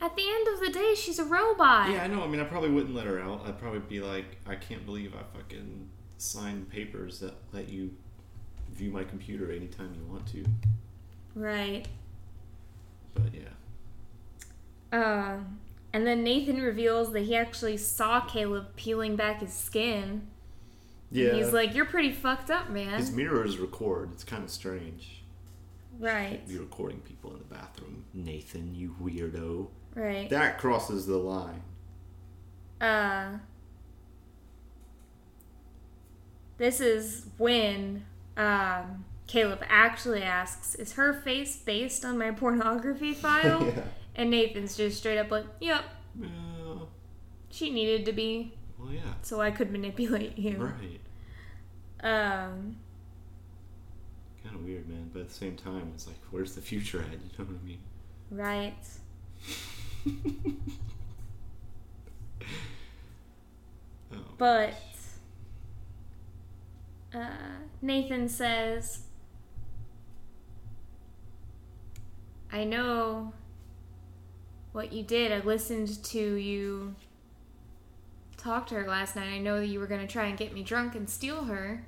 [0.00, 1.90] At the end of the day, she's a robot.
[1.90, 2.22] Yeah, I know.
[2.22, 3.42] I mean, I probably wouldn't let her out.
[3.44, 7.90] I'd probably be like, I can't believe I fucking signed papers that let you
[8.70, 10.44] view my computer anytime you want to.
[11.34, 11.88] Right.
[13.14, 13.48] But yeah.
[14.92, 15.58] Um,
[15.98, 20.28] and then Nathan reveals that he actually saw Caleb peeling back his skin.
[21.10, 21.32] Yeah.
[21.34, 24.10] He's like, "You're pretty fucked up, man." his mirrors record.
[24.12, 25.24] It's kind of strange.
[25.98, 26.46] right.
[26.46, 28.04] Be recording people in the bathroom.
[28.14, 29.66] Nathan, you weirdo.
[29.96, 30.30] Right.
[30.30, 31.62] That crosses the line.
[32.80, 33.38] Uh.
[36.58, 38.04] This is when
[38.36, 43.82] um, Caleb actually asks, "Is her face based on my pornography file?" yeah.
[44.14, 45.84] And Nathan's just straight up like, "Yep,
[46.22, 46.84] Uh,
[47.50, 49.14] she needed to be, well, yeah.
[49.22, 51.00] so I could manipulate you." Right.
[52.00, 52.76] Um.
[54.42, 55.10] Kind of weird, man.
[55.12, 57.12] But at the same time, it's like, where's the future at?
[57.12, 57.78] You know what I mean?
[58.30, 58.86] Right.
[64.12, 64.74] oh, But
[67.14, 67.28] uh,
[67.82, 69.00] Nathan says,
[72.52, 73.32] I know
[74.72, 75.32] what you did.
[75.32, 76.94] I listened to you
[78.36, 79.28] talk to her last night.
[79.28, 81.84] I know that you were going to try and get me drunk and steal her.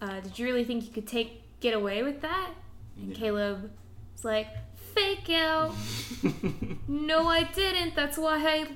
[0.00, 2.50] Uh, did you really think you could take get away with that?
[2.96, 3.16] And Yeah.
[3.18, 3.70] Caleb
[4.14, 4.48] was like,
[4.94, 5.74] fake out.
[6.88, 7.94] no, I didn't.
[7.94, 8.66] That's why I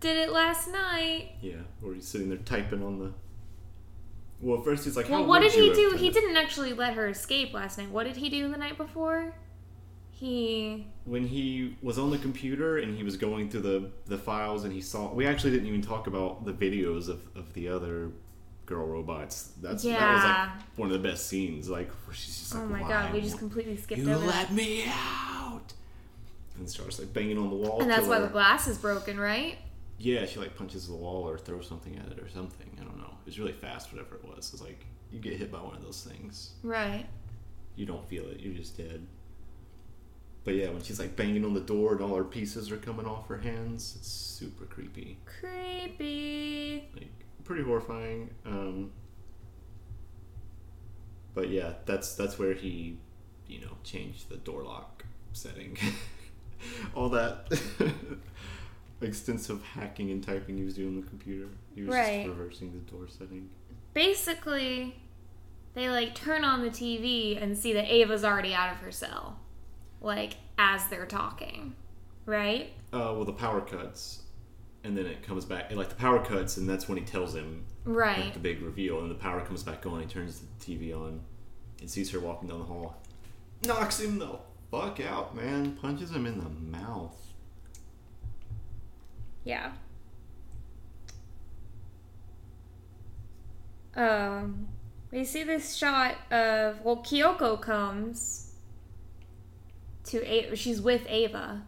[0.00, 1.32] did it last night.
[1.40, 3.12] yeah, or he's sitting there typing on the.
[4.40, 5.94] Well, first he's like, Well, "How what did he do?
[5.96, 7.90] He didn't actually let her escape last night.
[7.90, 9.34] What did he do the night before?
[10.24, 10.86] He.
[11.04, 14.72] when he was on the computer and he was going through the the files and
[14.72, 18.10] he saw we actually didn't even talk about the videos of, of the other
[18.64, 20.50] girl robots that's that was Yeah.
[20.56, 23.12] like one of the best scenes like where she's just like Oh my "Why god,
[23.12, 25.74] we just completely skipped you over let me out
[26.56, 29.20] and starts like banging on the wall And that's why her- the glass is broken,
[29.20, 29.58] right?
[29.98, 32.96] yeah she like punches the wall or throws something at it or something i don't
[32.98, 35.74] know it was really fast whatever it was it's like you get hit by one
[35.76, 37.04] of those things Right.
[37.76, 39.06] you don't feel it you're just dead
[40.44, 43.06] but yeah when she's like banging on the door and all her pieces are coming
[43.06, 46.88] off her hands it's super creepy Creepy.
[46.94, 47.08] like
[47.44, 48.90] pretty horrifying um
[51.34, 52.96] but yeah that's that's where he
[53.46, 55.76] you know changed the door lock setting
[56.94, 57.48] all that
[59.00, 62.24] extensive hacking and typing he was doing on the computer he was Right.
[62.24, 63.48] just reversing the door setting
[63.92, 64.96] Basically,
[65.74, 69.38] they like turn on the TV and see that Ava's already out of her cell.
[70.04, 71.74] Like, as they're talking.
[72.26, 72.72] Right?
[72.92, 74.22] uh well the power cuts
[74.84, 77.34] and then it comes back and like the power cuts and that's when he tells
[77.34, 78.32] him like, Right.
[78.32, 81.20] the big reveal and the power comes back on he turns the tv on
[81.80, 82.96] and sees her walking down the hall
[83.66, 84.38] knocks him the
[84.70, 86.48] fuck out man punches him in the
[86.78, 87.20] mouth
[89.44, 89.72] Yeah.
[93.96, 94.68] Um,
[95.10, 98.43] we see this shot of well, Kyoko comes
[100.04, 101.62] to A- she's with Ava.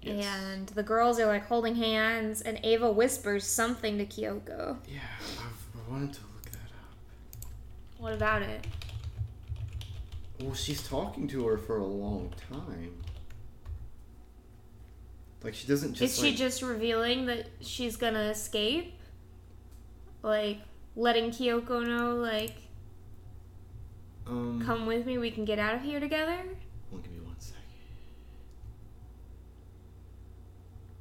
[0.00, 0.24] Yes.
[0.24, 4.78] And the girls are like holding hands, and Ava whispers something to Kyoko.
[4.88, 5.00] Yeah,
[5.38, 7.46] I've, I wanted to look that up.
[7.98, 8.66] What about it?
[10.40, 12.94] Well, she's talking to her for a long time.
[15.44, 18.94] Like she doesn't just Is she like, just revealing that she's gonna escape?
[20.22, 20.58] Like
[20.96, 22.54] letting Kyoko know, like,
[24.26, 24.62] um.
[24.64, 26.38] come with me, we can get out of here together?
[26.90, 27.62] Well, give me one second.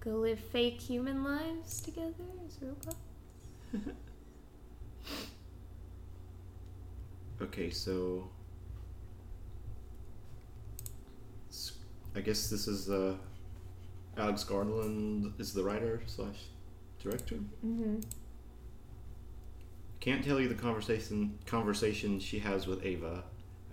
[0.01, 2.95] Go live fake human lives together as robots?
[7.41, 8.29] Okay, so
[12.15, 13.15] I guess this is uh,
[14.15, 16.35] Alex Garland is the writer slash
[17.01, 17.35] director.
[17.65, 18.01] Mm-hmm.
[19.99, 23.23] Can't tell you the conversation conversation she has with Ava.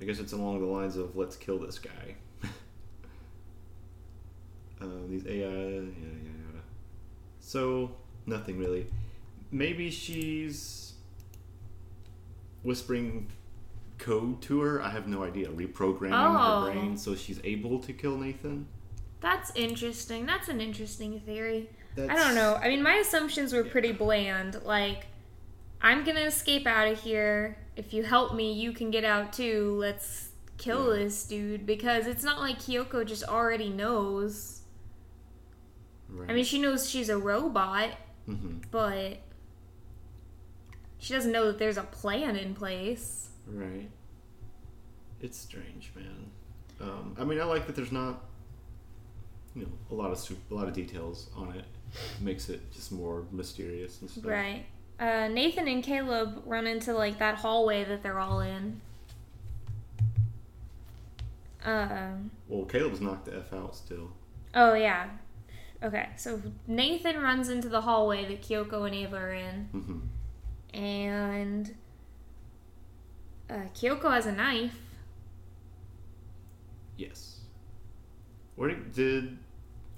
[0.01, 2.16] I guess it's along the lines of "Let's kill this guy."
[4.81, 6.62] Uh, these AI, yada, yada, yada.
[7.41, 7.91] So
[8.26, 8.87] nothing really.
[9.51, 10.93] Maybe she's
[12.62, 13.29] whispering
[13.99, 14.83] code to her.
[14.83, 15.49] I have no idea.
[15.49, 16.66] Reprogramming Oh.
[16.66, 18.66] her brain so she's able to kill Nathan.
[19.20, 20.26] That's interesting.
[20.26, 21.68] That's an interesting theory.
[21.97, 22.55] That's, I don't know.
[22.62, 24.62] I mean, my assumptions were pretty bland.
[24.64, 25.07] Like,
[25.81, 27.57] I'm gonna escape out of here.
[27.76, 29.76] If you help me, you can get out too.
[29.81, 31.03] Let's kill Yeah.
[31.05, 31.66] this dude.
[31.66, 34.57] Because it's not like Kyoko just already knows.
[36.18, 36.30] Right.
[36.30, 37.90] I mean, she knows she's a robot,
[38.26, 39.18] hmm but
[40.98, 43.28] she doesn't know that there's a plan in place.
[43.46, 43.88] Right.
[45.22, 46.30] It's strange, man.
[46.80, 48.20] Um, I mean, I like that there's not,
[49.54, 51.64] you know, a lot of su- a lot of details on it.
[52.20, 54.26] Makes it just more mysterious and stuff.
[54.26, 54.66] Right.
[55.00, 58.80] Uh, Nathan and Caleb run into like that hallway that they're all in.
[61.64, 62.30] Um.
[62.48, 64.10] Well, Caleb's knocked the f out still.
[64.54, 65.08] Oh yeah.
[65.83, 69.99] Okay, so Nathan runs into the hallway that Kyoko and Ava are in, hmm
[70.74, 71.74] and
[73.49, 74.79] uh, Kyoko has a knife.
[76.97, 77.41] Yes.
[78.57, 79.39] Where did, did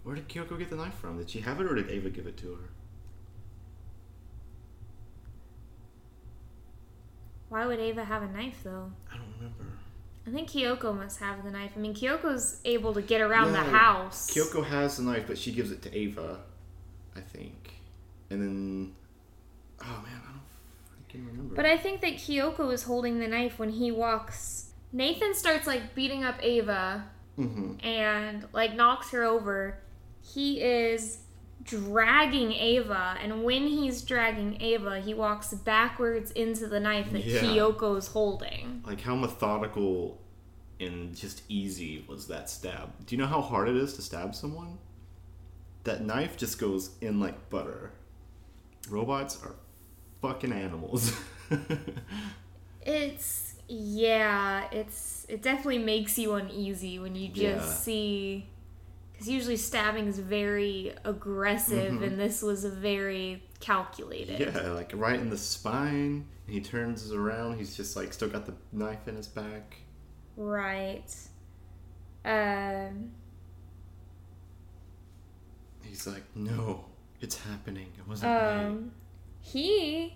[0.04, 1.18] where did Kyoko get the knife from?
[1.18, 2.70] Did she have it, or did Ava give it to her?
[7.48, 8.92] Why would Ava have a knife though?
[9.12, 9.79] I don't remember.
[10.26, 11.72] I think Kyoko must have the knife.
[11.76, 14.30] I mean, Kyoko's able to get around the house.
[14.30, 16.40] Kyoko has the knife, but she gives it to Ava,
[17.16, 17.74] I think.
[18.28, 18.92] And then,
[19.80, 21.54] oh man, I don't freaking remember.
[21.54, 24.70] But I think that Kyoko is holding the knife when he walks.
[24.92, 27.04] Nathan starts like beating up Ava
[27.36, 29.78] hmm and like knocks her over.
[30.22, 31.18] He is
[31.70, 37.40] dragging Ava, and when he's dragging Ava, he walks backwards into the knife that Yeah.
[37.40, 38.82] Kyoko's holding.
[38.86, 40.20] Like how methodical
[40.80, 42.90] and just easy was that stab?
[43.06, 44.78] Do you know how hard it is to stab someone?
[45.84, 47.92] That knife just goes in like butter.
[48.88, 49.54] Robots are
[50.22, 51.12] fucking animals.
[52.82, 57.72] It's yeah, it's it definitely makes you uneasy when you just Yeah.
[57.72, 58.46] see
[59.20, 62.02] because usually stabbing is very aggressive, Mhm.
[62.06, 64.40] and this was very calculated.
[64.40, 66.26] yeah, like right in the spine.
[66.46, 67.58] And he turns around.
[67.58, 69.76] He's just like still got the knife in his back.
[70.38, 71.14] Right.
[72.24, 73.10] Um.
[75.82, 76.86] He's like, no,
[77.20, 77.92] it's happening.
[77.98, 78.64] It wasn't right.
[78.64, 78.92] Um.
[79.42, 80.14] He.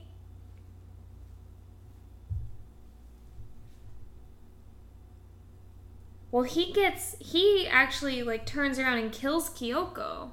[6.34, 10.30] Well, he gets he actually like turns around and kills Kyoko.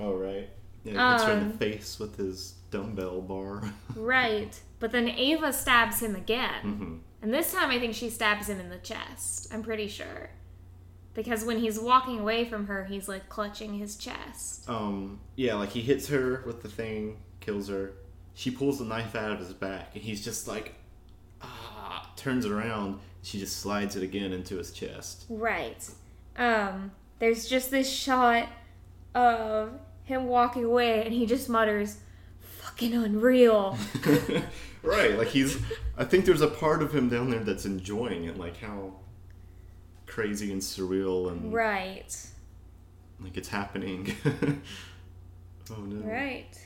[0.00, 0.48] Oh right.
[0.82, 3.70] Yeah, he hits her in Um, the face with his dumbbell bar.
[3.96, 4.58] Right.
[4.80, 6.62] But then Ava stabs him again.
[6.62, 9.52] hmm And this time I think she stabs him in the chest.
[9.52, 10.30] I'm pretty sure.
[11.12, 14.66] Because when he's walking away from her, he's like clutching his chest.
[14.70, 17.92] Um, yeah, like he hits her with the thing, kills her.
[18.32, 20.74] She pulls the knife out of his back, and he's just like,
[22.16, 23.00] turns around.
[23.22, 25.24] She just slides it again into his chest.
[25.28, 25.88] Right.
[26.36, 28.48] Um, there's just this shot
[29.14, 31.98] of him walking away and he just mutters,
[32.40, 33.78] fucking unreal.
[34.82, 35.58] right, like he's.
[35.96, 38.94] I think there's a part of him down there that's enjoying it, like how
[40.06, 42.14] crazy and surreal and right.
[43.20, 44.14] like it's happening.
[45.70, 46.06] oh no.
[46.06, 46.58] Right.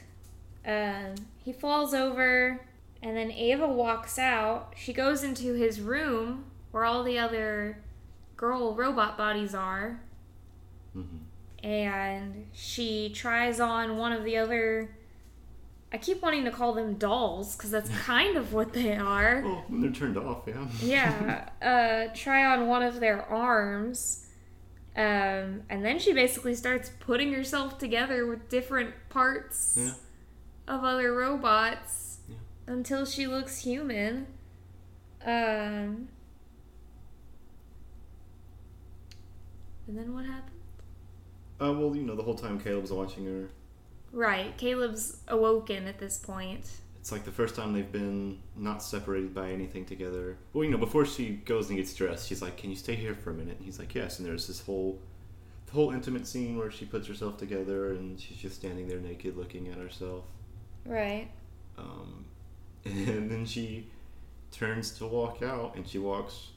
[0.67, 2.61] Um, he falls over
[3.03, 4.73] and then Ava walks out.
[4.77, 7.83] She goes into his room where all the other
[8.37, 10.01] girl robot bodies are.
[10.93, 11.03] hmm
[11.65, 14.95] and she tries on one of the other
[15.93, 19.43] I keep wanting to call them dolls because that's kind of what they are.
[19.45, 20.69] Well, they're turned off, yeah.
[20.81, 21.49] Yeah,
[22.11, 24.27] uh, try on one of their arms,
[24.97, 29.93] Um, and then she basically starts putting herself together with different parts Yeah.
[30.75, 32.08] of other robots.
[32.69, 34.27] Until she looks human.
[35.25, 36.09] Um,
[39.87, 40.53] and then what happened?
[41.61, 43.49] Uh, well, you know, the whole time Caleb's watching her,
[44.13, 46.71] Right, Caleb's awoken at this point.
[47.01, 50.39] it's like the first time they've been not separated by anything together.
[50.53, 53.15] Well, you know, before she goes and gets dressed, she's like, "Can you stay here
[53.15, 54.99] for a minute?" And he's like, "Yes." And there's this whole,
[55.67, 59.37] the whole intimate scene where she puts herself together and she's just standing there naked,
[59.37, 60.25] looking at herself.
[60.87, 61.29] Right.
[61.77, 62.25] Um,
[62.85, 63.87] and then she
[64.51, 66.49] turns to walk out, and she walks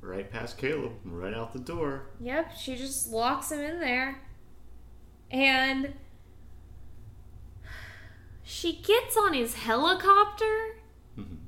[0.00, 2.06] right past Caleb, right out the door.
[2.20, 4.20] Yep, she just locks him in there.
[5.30, 5.94] And
[8.42, 10.76] she gets on his helicopter.
[11.18, 11.38] Mhm.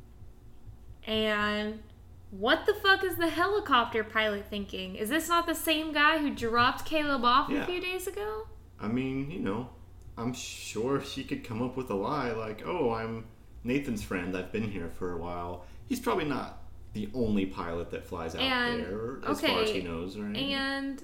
[1.06, 1.82] And
[2.30, 4.96] what the fuck is the helicopter pilot thinking?
[4.96, 8.48] Is this not the same guy who dropped Caleb off a few days ago?
[8.80, 9.70] I mean, you know,
[10.16, 13.26] I'm sure she could come up with a lie like, "Oh, I'm
[13.64, 14.36] Nathan's friend.
[14.36, 18.40] I've been here for a while." He's probably not the only pilot that flies out
[18.42, 20.36] And- there, as far as he knows, right?
[20.36, 21.02] And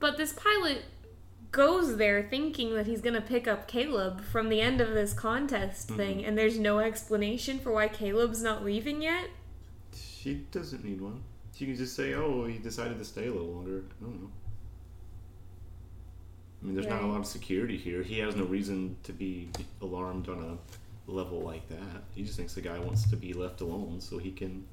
[0.00, 0.84] but this pilot
[1.50, 5.88] goes there thinking that he's gonna pick up Caleb from the end of this contest
[5.88, 5.96] Mm-hmm.
[5.96, 9.28] thing, and there's no explanation for why Caleb's not leaving yet.
[9.94, 11.22] she doesn't need one.
[11.54, 14.30] She can just say, "Oh, he decided to stay a little longer." I don't know.
[16.62, 18.02] I mean, there's not a lot of security here.
[18.02, 19.50] He has no reason to be
[19.82, 20.58] alarmed on a
[21.06, 22.02] level like that.
[22.14, 24.64] He just thinks the guy wants to be left alone so he can,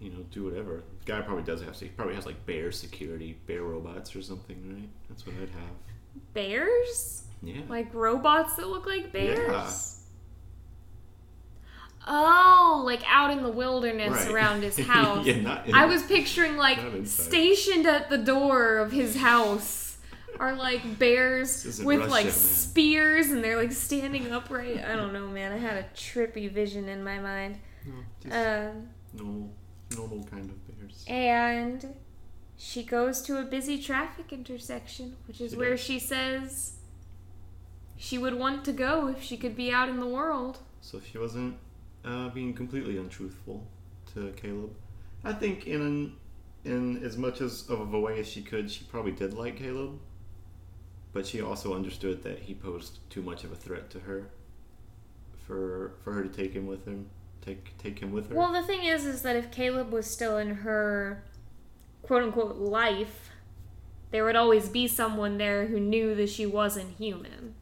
[0.00, 0.82] you know, do whatever.
[1.04, 1.76] The guy probably does have.
[1.78, 4.88] To, he probably has like bear security, bear robots or something, right?
[5.08, 5.76] That's what I'd have.
[6.34, 7.22] Bears?
[7.42, 7.60] Yeah.
[7.68, 9.38] Like robots that look like bears?
[9.38, 9.68] Yeah.
[12.04, 14.30] Oh, like out in the wilderness Right.
[14.32, 15.24] around his house.
[15.24, 15.68] yeah, not.
[15.68, 19.91] In, I was picturing like stationed at the door of his house
[20.40, 22.32] are like bears with Russia, like man.
[22.34, 24.82] spears and they're like standing upright.
[24.84, 25.52] I don't know, man.
[25.52, 27.58] I had a trippy vision in my mind.
[28.24, 28.34] No,
[28.70, 29.50] Um, normal,
[29.96, 31.04] normal kind of bears.
[31.08, 31.94] and
[32.56, 35.80] she goes to a busy traffic intersection, which is She where does.
[35.80, 36.72] she says
[37.96, 40.58] she would want to go if she could be out in the world.
[40.80, 41.56] So she wasn't
[42.04, 43.66] uh, being completely untruthful
[44.14, 44.74] to Caleb.
[45.24, 46.14] I think in
[46.64, 49.98] in as much as of a way as she could, she probably did like Caleb,
[51.12, 54.30] but she also understood that he posed too much of a threat to her
[55.46, 57.08] for for her to take him with him,
[57.44, 58.34] take take him with her.
[58.34, 61.22] Well, the thing is, is that if Caleb was still in her
[62.02, 63.30] quote unquote life,
[64.10, 67.54] there would always be someone there who knew that she wasn't human.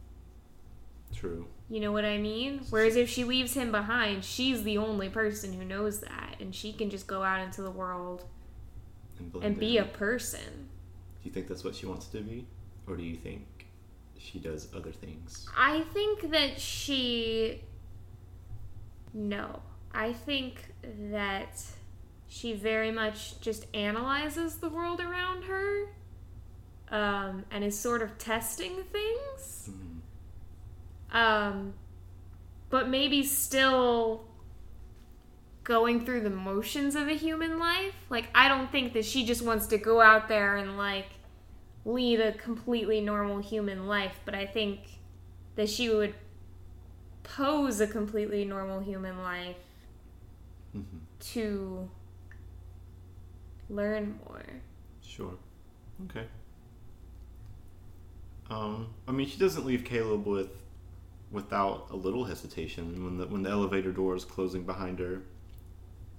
[1.14, 1.46] True.
[1.68, 2.62] You know what I mean?
[2.70, 6.72] Whereas if she leaves him behind, she's the only person who knows that, and she
[6.72, 8.24] can just go out into the world
[9.18, 10.40] And, and be a person.
[11.22, 12.46] Do you think that's what she wants to be,
[12.91, 13.47] or do you think
[14.18, 15.47] she does other things?
[15.57, 17.62] I think that she.
[19.14, 19.61] No.
[19.93, 20.72] I think
[21.11, 21.62] that
[22.28, 25.88] she very much just analyzes the world around her
[26.91, 29.70] um, and is sort of testing things.
[29.70, 31.16] Mhm.
[31.16, 31.74] Um,
[32.68, 34.24] but maybe still
[35.64, 37.95] going through the motions of a human life.
[38.09, 41.07] Like, I don't think that she just wants to go out there and, like,
[41.85, 44.81] lead a completely normal human life, but I think
[45.57, 46.14] that she would
[47.22, 49.57] pose a completely normal human life
[50.74, 51.01] Mhm.
[51.20, 51.91] to
[53.68, 54.45] learn more.
[55.01, 55.37] Sure.
[56.05, 56.26] Okay.
[58.49, 60.51] Um, I mean, she doesn't leave Caleb with
[61.31, 63.05] without a little hesitation.
[63.05, 65.22] When the when the elevator door is closing behind her,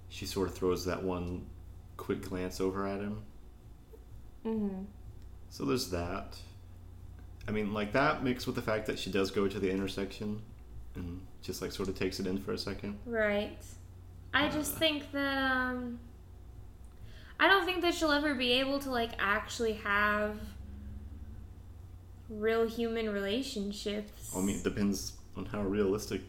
[0.08, 1.46] she sort of throws that one
[1.98, 3.24] quick glance over at him.
[4.46, 4.84] Mm-hmm.
[5.52, 6.38] So there's that.
[7.48, 10.42] I mean, like that mixed with the fact that she does go to the intersection
[10.96, 13.00] and just like sort of takes it in for a second.
[13.06, 13.58] Right.
[14.34, 14.80] I just Uh.
[14.80, 16.00] think that um
[17.40, 20.40] I don't think that she'll ever be able to like actually have
[22.30, 24.32] real human relationships.
[24.36, 26.22] I mean, it depends on how realistic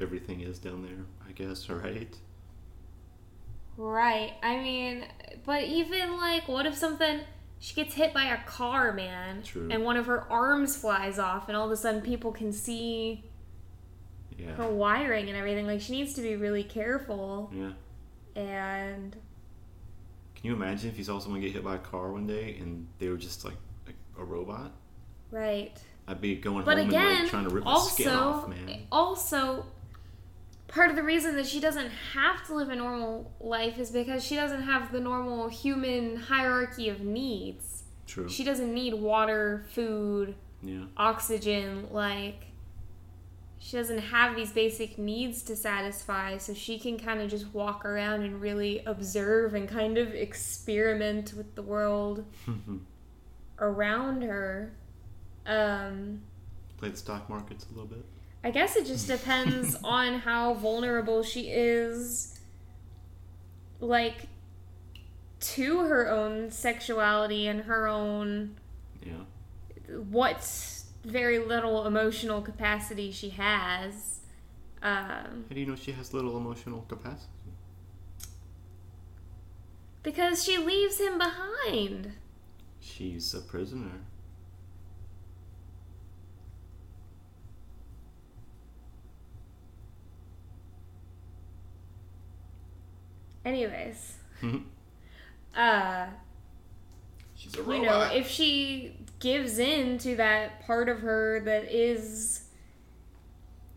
[0.00, 2.16] everything is down there, I guess, right?
[3.76, 4.32] right.
[4.42, 5.04] I mean,
[5.44, 7.20] but even like what if something
[7.58, 9.68] she gets hit by a car, man, True.
[9.70, 13.24] and one of her arms flies off and all of a sudden people can see
[14.38, 14.52] Yeah.
[14.56, 15.66] her wiring and everything.
[15.66, 17.72] Like she needs to be really careful Yeah.
[18.36, 19.12] and
[20.34, 22.86] Can you imagine if you saw someone get hit by a car one day and
[22.98, 23.54] they were just like
[24.16, 24.72] a, a robot?
[25.30, 25.72] right.
[26.06, 28.46] I'd be going But home and again, like trying to rip the also, skin off,
[28.46, 28.82] man.
[28.92, 29.64] also,
[30.68, 34.24] part of the reason that she doesn't have to live a normal life is because
[34.24, 37.84] she doesn't have the normal human hierarchy of needs.
[38.06, 38.28] True.
[38.28, 40.84] She doesn't need water, food, yeah.
[40.96, 42.46] oxygen, like
[43.64, 47.86] she doesn't have these basic needs to satisfy, so she can kind of just walk
[47.86, 52.26] around and really observe and kind of experiment with the world
[53.58, 54.74] around her.
[55.46, 56.20] Um,
[56.76, 58.04] Play the stock markets a little bit.
[58.44, 62.38] I guess it just depends on how vulnerable she is,
[63.80, 64.26] like,
[65.40, 68.56] to her own sexuality and her own
[69.04, 69.24] Yeah.
[70.10, 70.46] what
[71.04, 74.20] very little emotional capacity she has.
[74.82, 77.28] Um, How do you know she has little emotional capacity?
[80.02, 82.12] because she leaves him behind.
[82.78, 84.02] She's a prisoner.
[93.44, 94.14] Anyways,
[95.56, 96.06] uh,
[97.34, 102.44] She's a you know, if she gives in to that part of her that is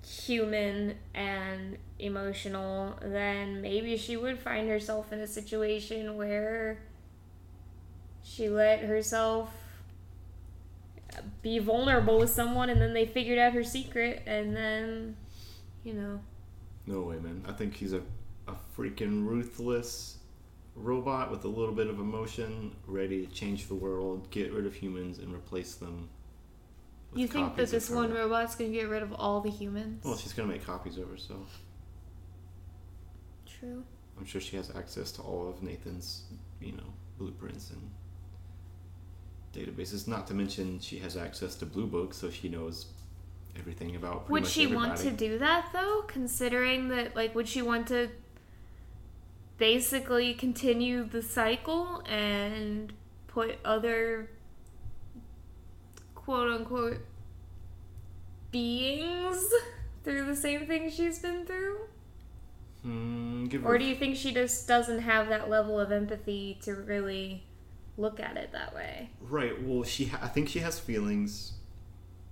[0.06, 6.80] human and emotional, then maybe she would find herself in a situation where
[8.24, 9.50] she let herself
[11.42, 15.16] be vulnerable with someone and then they figured out her secret and then
[15.84, 16.20] you know.
[16.86, 17.44] No way, man.
[17.48, 18.02] I think he's a,
[18.48, 20.18] a freaking ruthless
[20.76, 24.76] robot with a little bit of emotion, ready to change the world, get rid of
[24.76, 26.10] humans, and replace them.
[27.12, 30.18] with you think that this one robot's gonna get rid of all the humans Well,
[30.18, 31.62] she's gonna make copies of herself.
[33.46, 33.84] true
[34.18, 36.24] I'm sure she has access to all of Nathan's,
[36.60, 37.92] you know, blueprints and
[39.54, 40.08] databases.
[40.08, 42.88] Not to mention, she has access to Blue Book, so she knows
[43.58, 44.30] everything about.
[44.30, 46.04] Would much she want to do that though?
[46.08, 48.10] Considering that, like, would she want to
[49.58, 52.94] basically continue the cycle and
[53.28, 54.30] put other
[56.16, 57.00] quote unquote
[58.52, 59.50] beings
[60.04, 61.78] through the same thing she's been through?
[63.50, 67.44] Give Or do you think she just doesn't have that level of empathy to really
[67.98, 69.10] look at it that way?
[69.22, 69.62] Right.
[69.62, 70.06] Well, she.
[70.06, 71.54] Ha- I think she has feelings,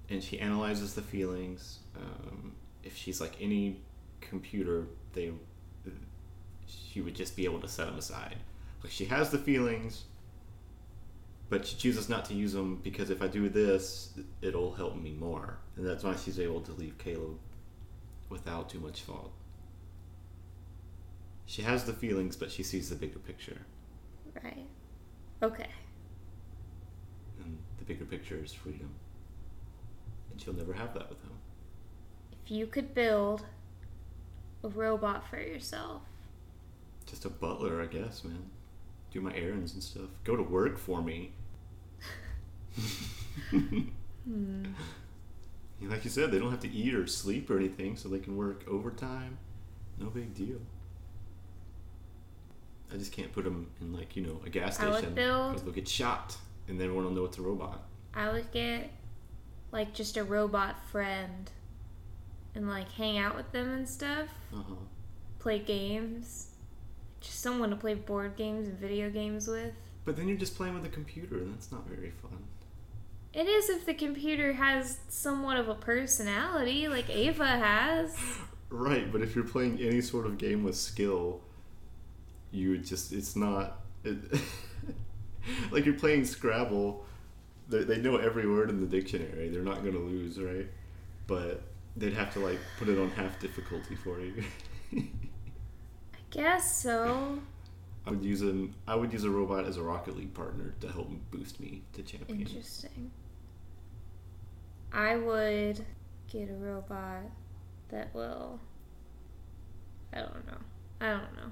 [0.09, 1.79] and she analyzes the feelings.
[1.97, 2.53] Um,
[2.83, 3.81] if she's like any
[4.21, 5.31] computer, they,
[6.67, 8.37] she would just be able to set them aside.
[8.83, 10.05] Like she has the feelings,
[11.49, 15.11] but she chooses not to use them because if I do this, it'll help me
[15.13, 17.37] more, and that's why she's able to leave Caleb
[18.29, 19.31] without too much fault.
[21.45, 23.61] She has the feelings, but she sees the bigger picture,
[24.43, 24.65] Right.
[25.43, 25.69] Okay.
[27.43, 28.89] and the bigger picture is freedom.
[30.31, 31.31] And she'll never have that with him.
[32.45, 33.45] If you could build
[34.63, 36.01] a robot for yourself,
[37.05, 38.49] Just a butler, I guess, man.
[39.11, 40.09] Do my errands and stuff.
[40.23, 41.31] Go to work for me.
[43.51, 44.65] hmm.
[45.81, 48.35] Like you said, they don't have to eat or sleep or anything, so they can
[48.37, 49.37] work overtime.
[49.99, 50.57] No big deal.
[52.93, 55.15] I just can't put them in, like, you know, a gas I would station.
[55.15, 56.37] Because they'll get shot,
[56.67, 57.83] and then everyone will know it's a robot.
[58.13, 58.89] I would get
[59.71, 61.51] like just a robot friend
[62.55, 64.75] and like hang out with them and stuff, Uh huh.
[65.39, 66.47] play games.
[67.25, 69.73] Just someone to play board games and video games with.
[70.05, 72.37] But then you're just playing with a computer, and that's not very fun.
[73.33, 78.15] It is if the computer has somewhat of a personality, like Ava has.
[78.71, 81.39] Right, but if you're playing any sort of game with skill,
[82.51, 83.79] you would just, it's not.
[84.03, 84.17] It,
[85.71, 87.05] like you're playing Scrabble,
[87.69, 89.49] they, they know every word in the dictionary.
[89.49, 90.67] They're not going to lose, right?
[91.27, 91.61] But
[91.95, 94.43] they'd have to, like, put it on half difficulty for you.
[96.35, 97.39] I guess so.
[98.05, 100.91] I would use an I would use a robot as a Rocket League partner to
[100.91, 102.41] help boost me to champion.
[102.41, 103.11] Interesting.
[104.91, 105.85] I would
[106.29, 107.23] get a robot
[107.89, 108.59] that will.
[110.13, 110.57] I don't know.
[111.01, 111.51] I don't know.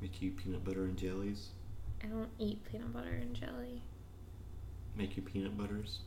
[0.00, 1.48] Make you peanut butter and jellies.
[2.02, 3.82] I don't eat peanut butter and jelly.
[4.96, 6.00] Make you peanut butters.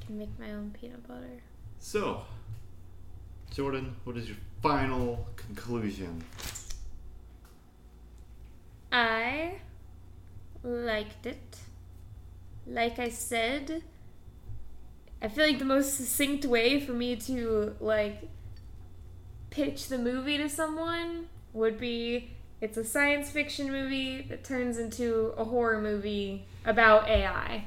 [0.00, 1.42] I can make my own peanut butter.
[1.78, 2.22] So,
[3.52, 6.22] Jordan, what is your final conclusion?
[8.92, 9.54] I
[10.62, 11.58] liked it.
[12.66, 13.82] Like I said,
[15.20, 18.28] I feel like the most succinct way for me to like
[19.50, 22.30] pitch the movie to someone would be
[22.60, 27.64] it's a science fiction movie that turns into a horror movie about AI.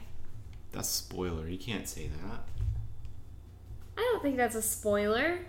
[0.71, 1.47] That's spoiler.
[1.47, 2.41] You can't say that.
[3.97, 5.39] I don't think that's a spoiler.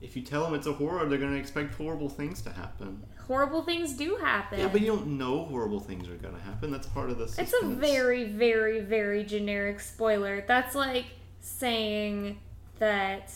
[0.00, 3.02] If you tell them it's a horror, they're gonna expect horrible things to happen.
[3.26, 4.60] Horrible things do happen.
[4.60, 6.70] Yeah, but you don't know horrible things are gonna happen.
[6.70, 7.26] That's part of the.
[7.26, 7.52] Suspense.
[7.52, 10.44] It's a very, very, very generic spoiler.
[10.46, 11.06] That's like
[11.40, 12.38] saying
[12.78, 13.32] that.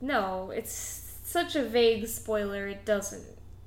[0.00, 3.24] No, it's such a vague spoiler, it doesn't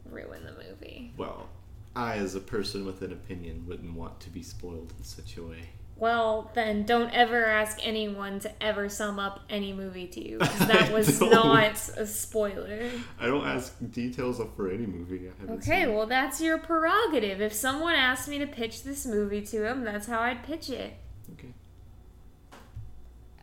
[0.09, 1.13] ruin the movie.
[1.15, 1.47] Well,
[1.95, 5.43] I, as a person with an opinion, wouldn't want to be spoiled in such a
[5.43, 5.69] way.
[6.03, 10.37] Well, then don't ever ask anyone to ever sum up any movie to you.
[10.39, 11.63] that was don't.
[11.97, 12.89] a spoiler.
[13.21, 15.29] I don't ask details of for any movie.
[15.29, 15.93] I Okay, seen.
[15.95, 17.39] well, that's your prerogative.
[17.39, 20.93] If someone asked me to pitch this movie to him, that's how I'd pitch it.
[21.35, 21.53] Okay.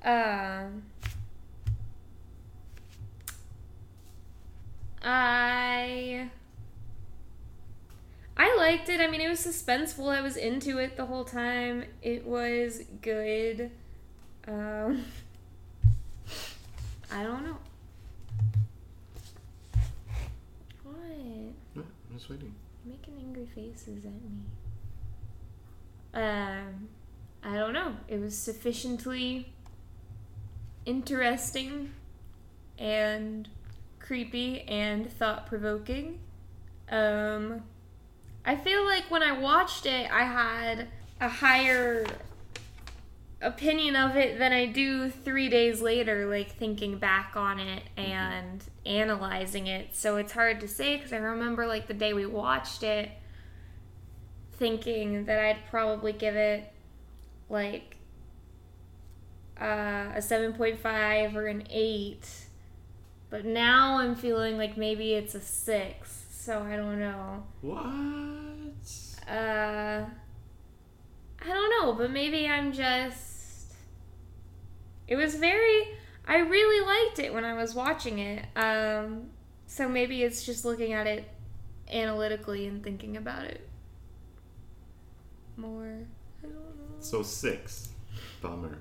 [0.05, 0.83] Um,
[5.03, 6.31] I I
[8.61, 9.01] liked it.
[9.01, 10.15] I mean, it was suspenseful.
[10.15, 11.85] I was into it the whole time.
[12.03, 13.71] It was good.
[14.47, 15.05] Um,
[17.11, 17.57] I don't know.
[20.85, 20.95] What?
[21.75, 22.55] No, I'm just waiting.
[22.85, 24.45] making angry faces at me.
[26.13, 26.89] Um,
[27.43, 27.97] I don't know.
[28.09, 29.55] It was sufficiently
[30.85, 31.93] interesting
[32.79, 33.49] and
[33.99, 36.19] creepy and thought provoking.
[36.91, 37.63] Um,
[38.45, 40.89] I feel like when I watched it, I had
[41.21, 42.07] a higher
[43.43, 48.63] opinion of it than I do three days later, like thinking back on it and
[48.87, 49.95] analyzing it.
[49.95, 53.11] So it's hard to say because I remember like the day we watched it
[54.53, 56.71] thinking that I'd probably give it
[57.49, 57.97] like
[59.61, 62.29] uh, a 7.5 or an 8.
[63.31, 66.20] But now I'm feeling like maybe it's a 6.
[66.41, 67.45] So I don't know.
[67.61, 67.77] What?
[69.29, 70.07] Uh,
[71.39, 73.75] I don't know, but maybe I'm just.
[75.07, 75.83] It was very.
[76.27, 78.47] I really liked it when I was watching it.
[78.57, 79.27] Um,
[79.67, 81.29] so maybe it's just looking at it
[81.93, 83.69] analytically and thinking about it
[85.59, 86.07] more.
[86.43, 86.97] I don't know.
[87.01, 87.91] So six.
[88.41, 88.79] Bummer.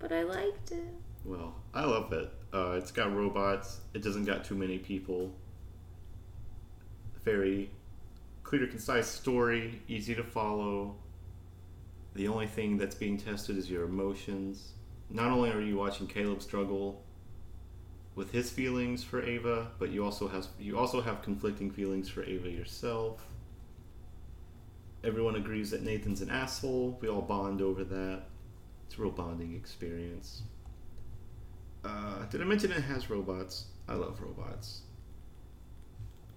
[0.00, 0.92] But I liked it.
[1.24, 2.32] Well, I love it.
[2.52, 3.80] Uh, it's got robots.
[3.94, 5.32] It doesn't got too many people.
[7.24, 7.70] Very
[8.42, 10.96] clear, concise story, easy to follow.
[12.14, 14.72] The only thing that's being tested is your emotions.
[15.10, 17.02] Not only are you watching Caleb struggle
[18.14, 22.24] with his feelings for Ava, but you also have you also have conflicting feelings for
[22.24, 23.26] Ava yourself.
[25.04, 26.98] Everyone agrees that Nathan's an asshole.
[27.00, 28.22] We all bond over that.
[28.86, 30.42] It's a real bonding experience.
[31.86, 33.66] Uh, did I mention it has robots?
[33.88, 34.80] I love robots.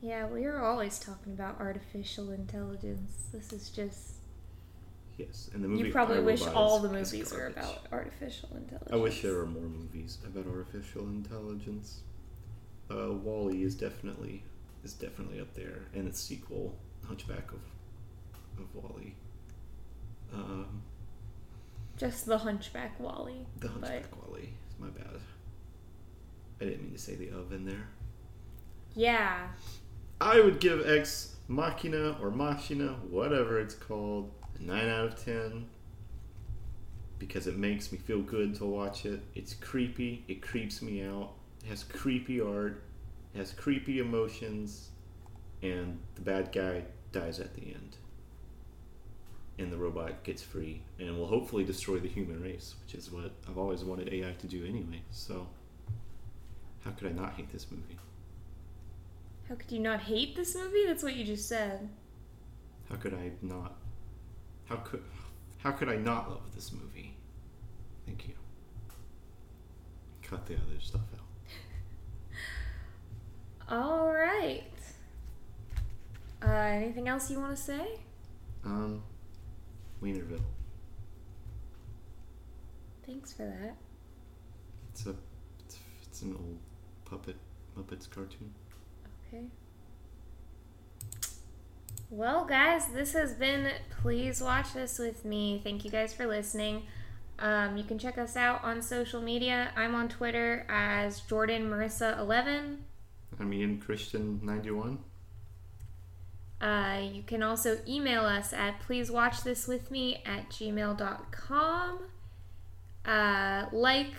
[0.01, 3.11] Yeah, we are always talking about artificial intelligence.
[3.33, 4.13] This is just.
[5.17, 5.87] Yes, and the movie.
[5.87, 8.91] you probably I, wish Robot all the movies were about artificial intelligence.
[8.93, 12.01] I wish there were more movies about artificial intelligence.
[12.89, 14.43] Uh, WALL-E is definitely
[14.83, 17.59] is definitely up there, and its sequel, Hunchback of
[18.57, 19.13] of WALL-E.
[20.33, 20.83] Um,
[21.97, 23.45] Just the Hunchback WALL-E.
[23.59, 24.49] the Hunchback WALL-E.
[24.79, 25.19] My bad.
[26.61, 27.87] I didn't mean to say the oven there.
[28.95, 29.47] Yeah.
[30.19, 35.65] I would give Ex Machina or Machina, whatever it's called, a 9 out of 10
[37.19, 39.21] because it makes me feel good to watch it.
[39.35, 41.33] It's creepy, it creeps me out.
[41.63, 42.81] It has creepy art,
[43.35, 44.89] it has creepy emotions,
[45.61, 47.97] and the bad guy dies at the end.
[49.57, 53.31] And the robot gets free and will hopefully destroy the human race, which is what
[53.47, 55.01] I've always wanted AI to do anyway.
[55.11, 55.47] So,
[56.83, 57.97] how could I not hate this movie?
[59.47, 60.85] How could you not hate this movie?
[60.85, 61.89] That's what you just said.
[62.89, 63.75] How could I not?
[64.65, 65.03] How could
[65.57, 67.15] how could I not love this movie?
[68.05, 68.33] Thank you.
[70.21, 71.01] Cut the other stuff
[73.69, 73.77] out.
[73.77, 74.63] All right.
[76.41, 77.99] Uh, anything else you want to say?
[78.63, 79.03] Um,
[80.01, 80.41] Wienerville.
[83.05, 83.75] Thanks for that.
[84.91, 85.15] It's a
[85.65, 86.59] it's, it's an old
[87.09, 87.35] puppet
[87.77, 88.53] Muppets cartoon.
[89.27, 89.45] Okay.
[92.09, 95.61] Well, guys, this has been Please Watch This With Me.
[95.63, 96.83] Thank you guys for listening.
[97.37, 99.69] Um, you can check us out on social media.
[99.75, 102.77] I'm on Twitter as Jordan Marissa11.
[103.39, 104.99] I'm Ian Christian ninety one.
[106.59, 111.99] Uh, you can also email us at pleasewatchthiswithme at gmail.com.
[113.05, 114.13] Uh, like,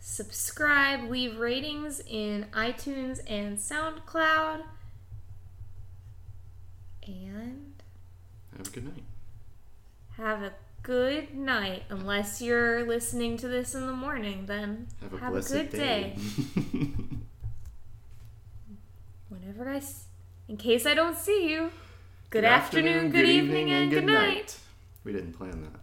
[0.00, 4.62] subscribe, leave ratings in iTunes and SoundCloud.
[7.06, 7.72] And
[8.56, 9.02] Have a good night.
[10.16, 11.82] have a good night.
[11.90, 16.16] Unless you're listening to this in the morning, then Have a have a good day.
[19.28, 20.04] whenever I, s-
[20.48, 21.70] in case I don't see you,
[22.30, 24.56] good, afternoon, good, evening, and good night.
[25.04, 25.80] We didn't plan that.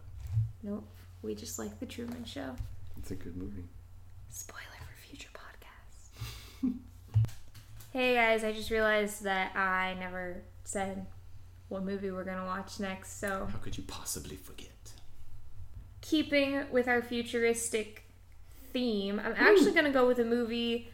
[0.63, 0.87] Nope,
[1.21, 2.55] we just like the Truman Show.
[2.97, 3.63] It's a good movie.
[4.37, 6.71] Spoiler for future podcasts.
[7.93, 11.07] hey guys, I just realized that I never said
[11.69, 14.67] what movie we're gonna watch next, so How could you possibly forget?
[16.01, 18.03] keeping with our futuristic
[18.71, 20.89] theme, I'm actually gonna go with a movie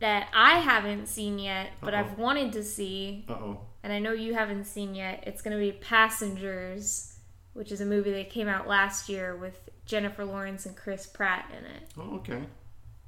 [0.00, 3.60] that I haven't seen yet, but I've wanted to see, Uh oh.
[3.84, 5.22] and I know you haven't seen yet.
[5.26, 7.18] It's gonna be Passengers,
[7.54, 11.50] which is a movie that came out last year with Jennifer Lawrence and Chris Pratt
[11.56, 11.82] in it.
[11.96, 12.42] Oh, okay.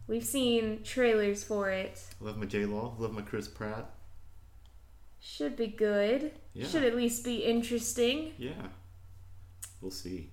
[0.06, 2.02] We've seen trailers for it.
[2.20, 2.94] Love my J Law.
[2.98, 3.90] Love my Chris Pratt.
[5.20, 6.32] Should be good.
[6.52, 6.66] Yeah.
[6.66, 8.32] Should at least be interesting.
[8.38, 8.68] Yeah.
[9.80, 10.30] We'll see.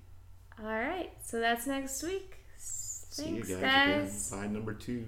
[0.60, 2.38] All right, so that's next week.
[2.58, 4.32] See Thanks, you guys, guys.
[4.34, 4.42] again.
[4.48, 5.06] Bye, number two.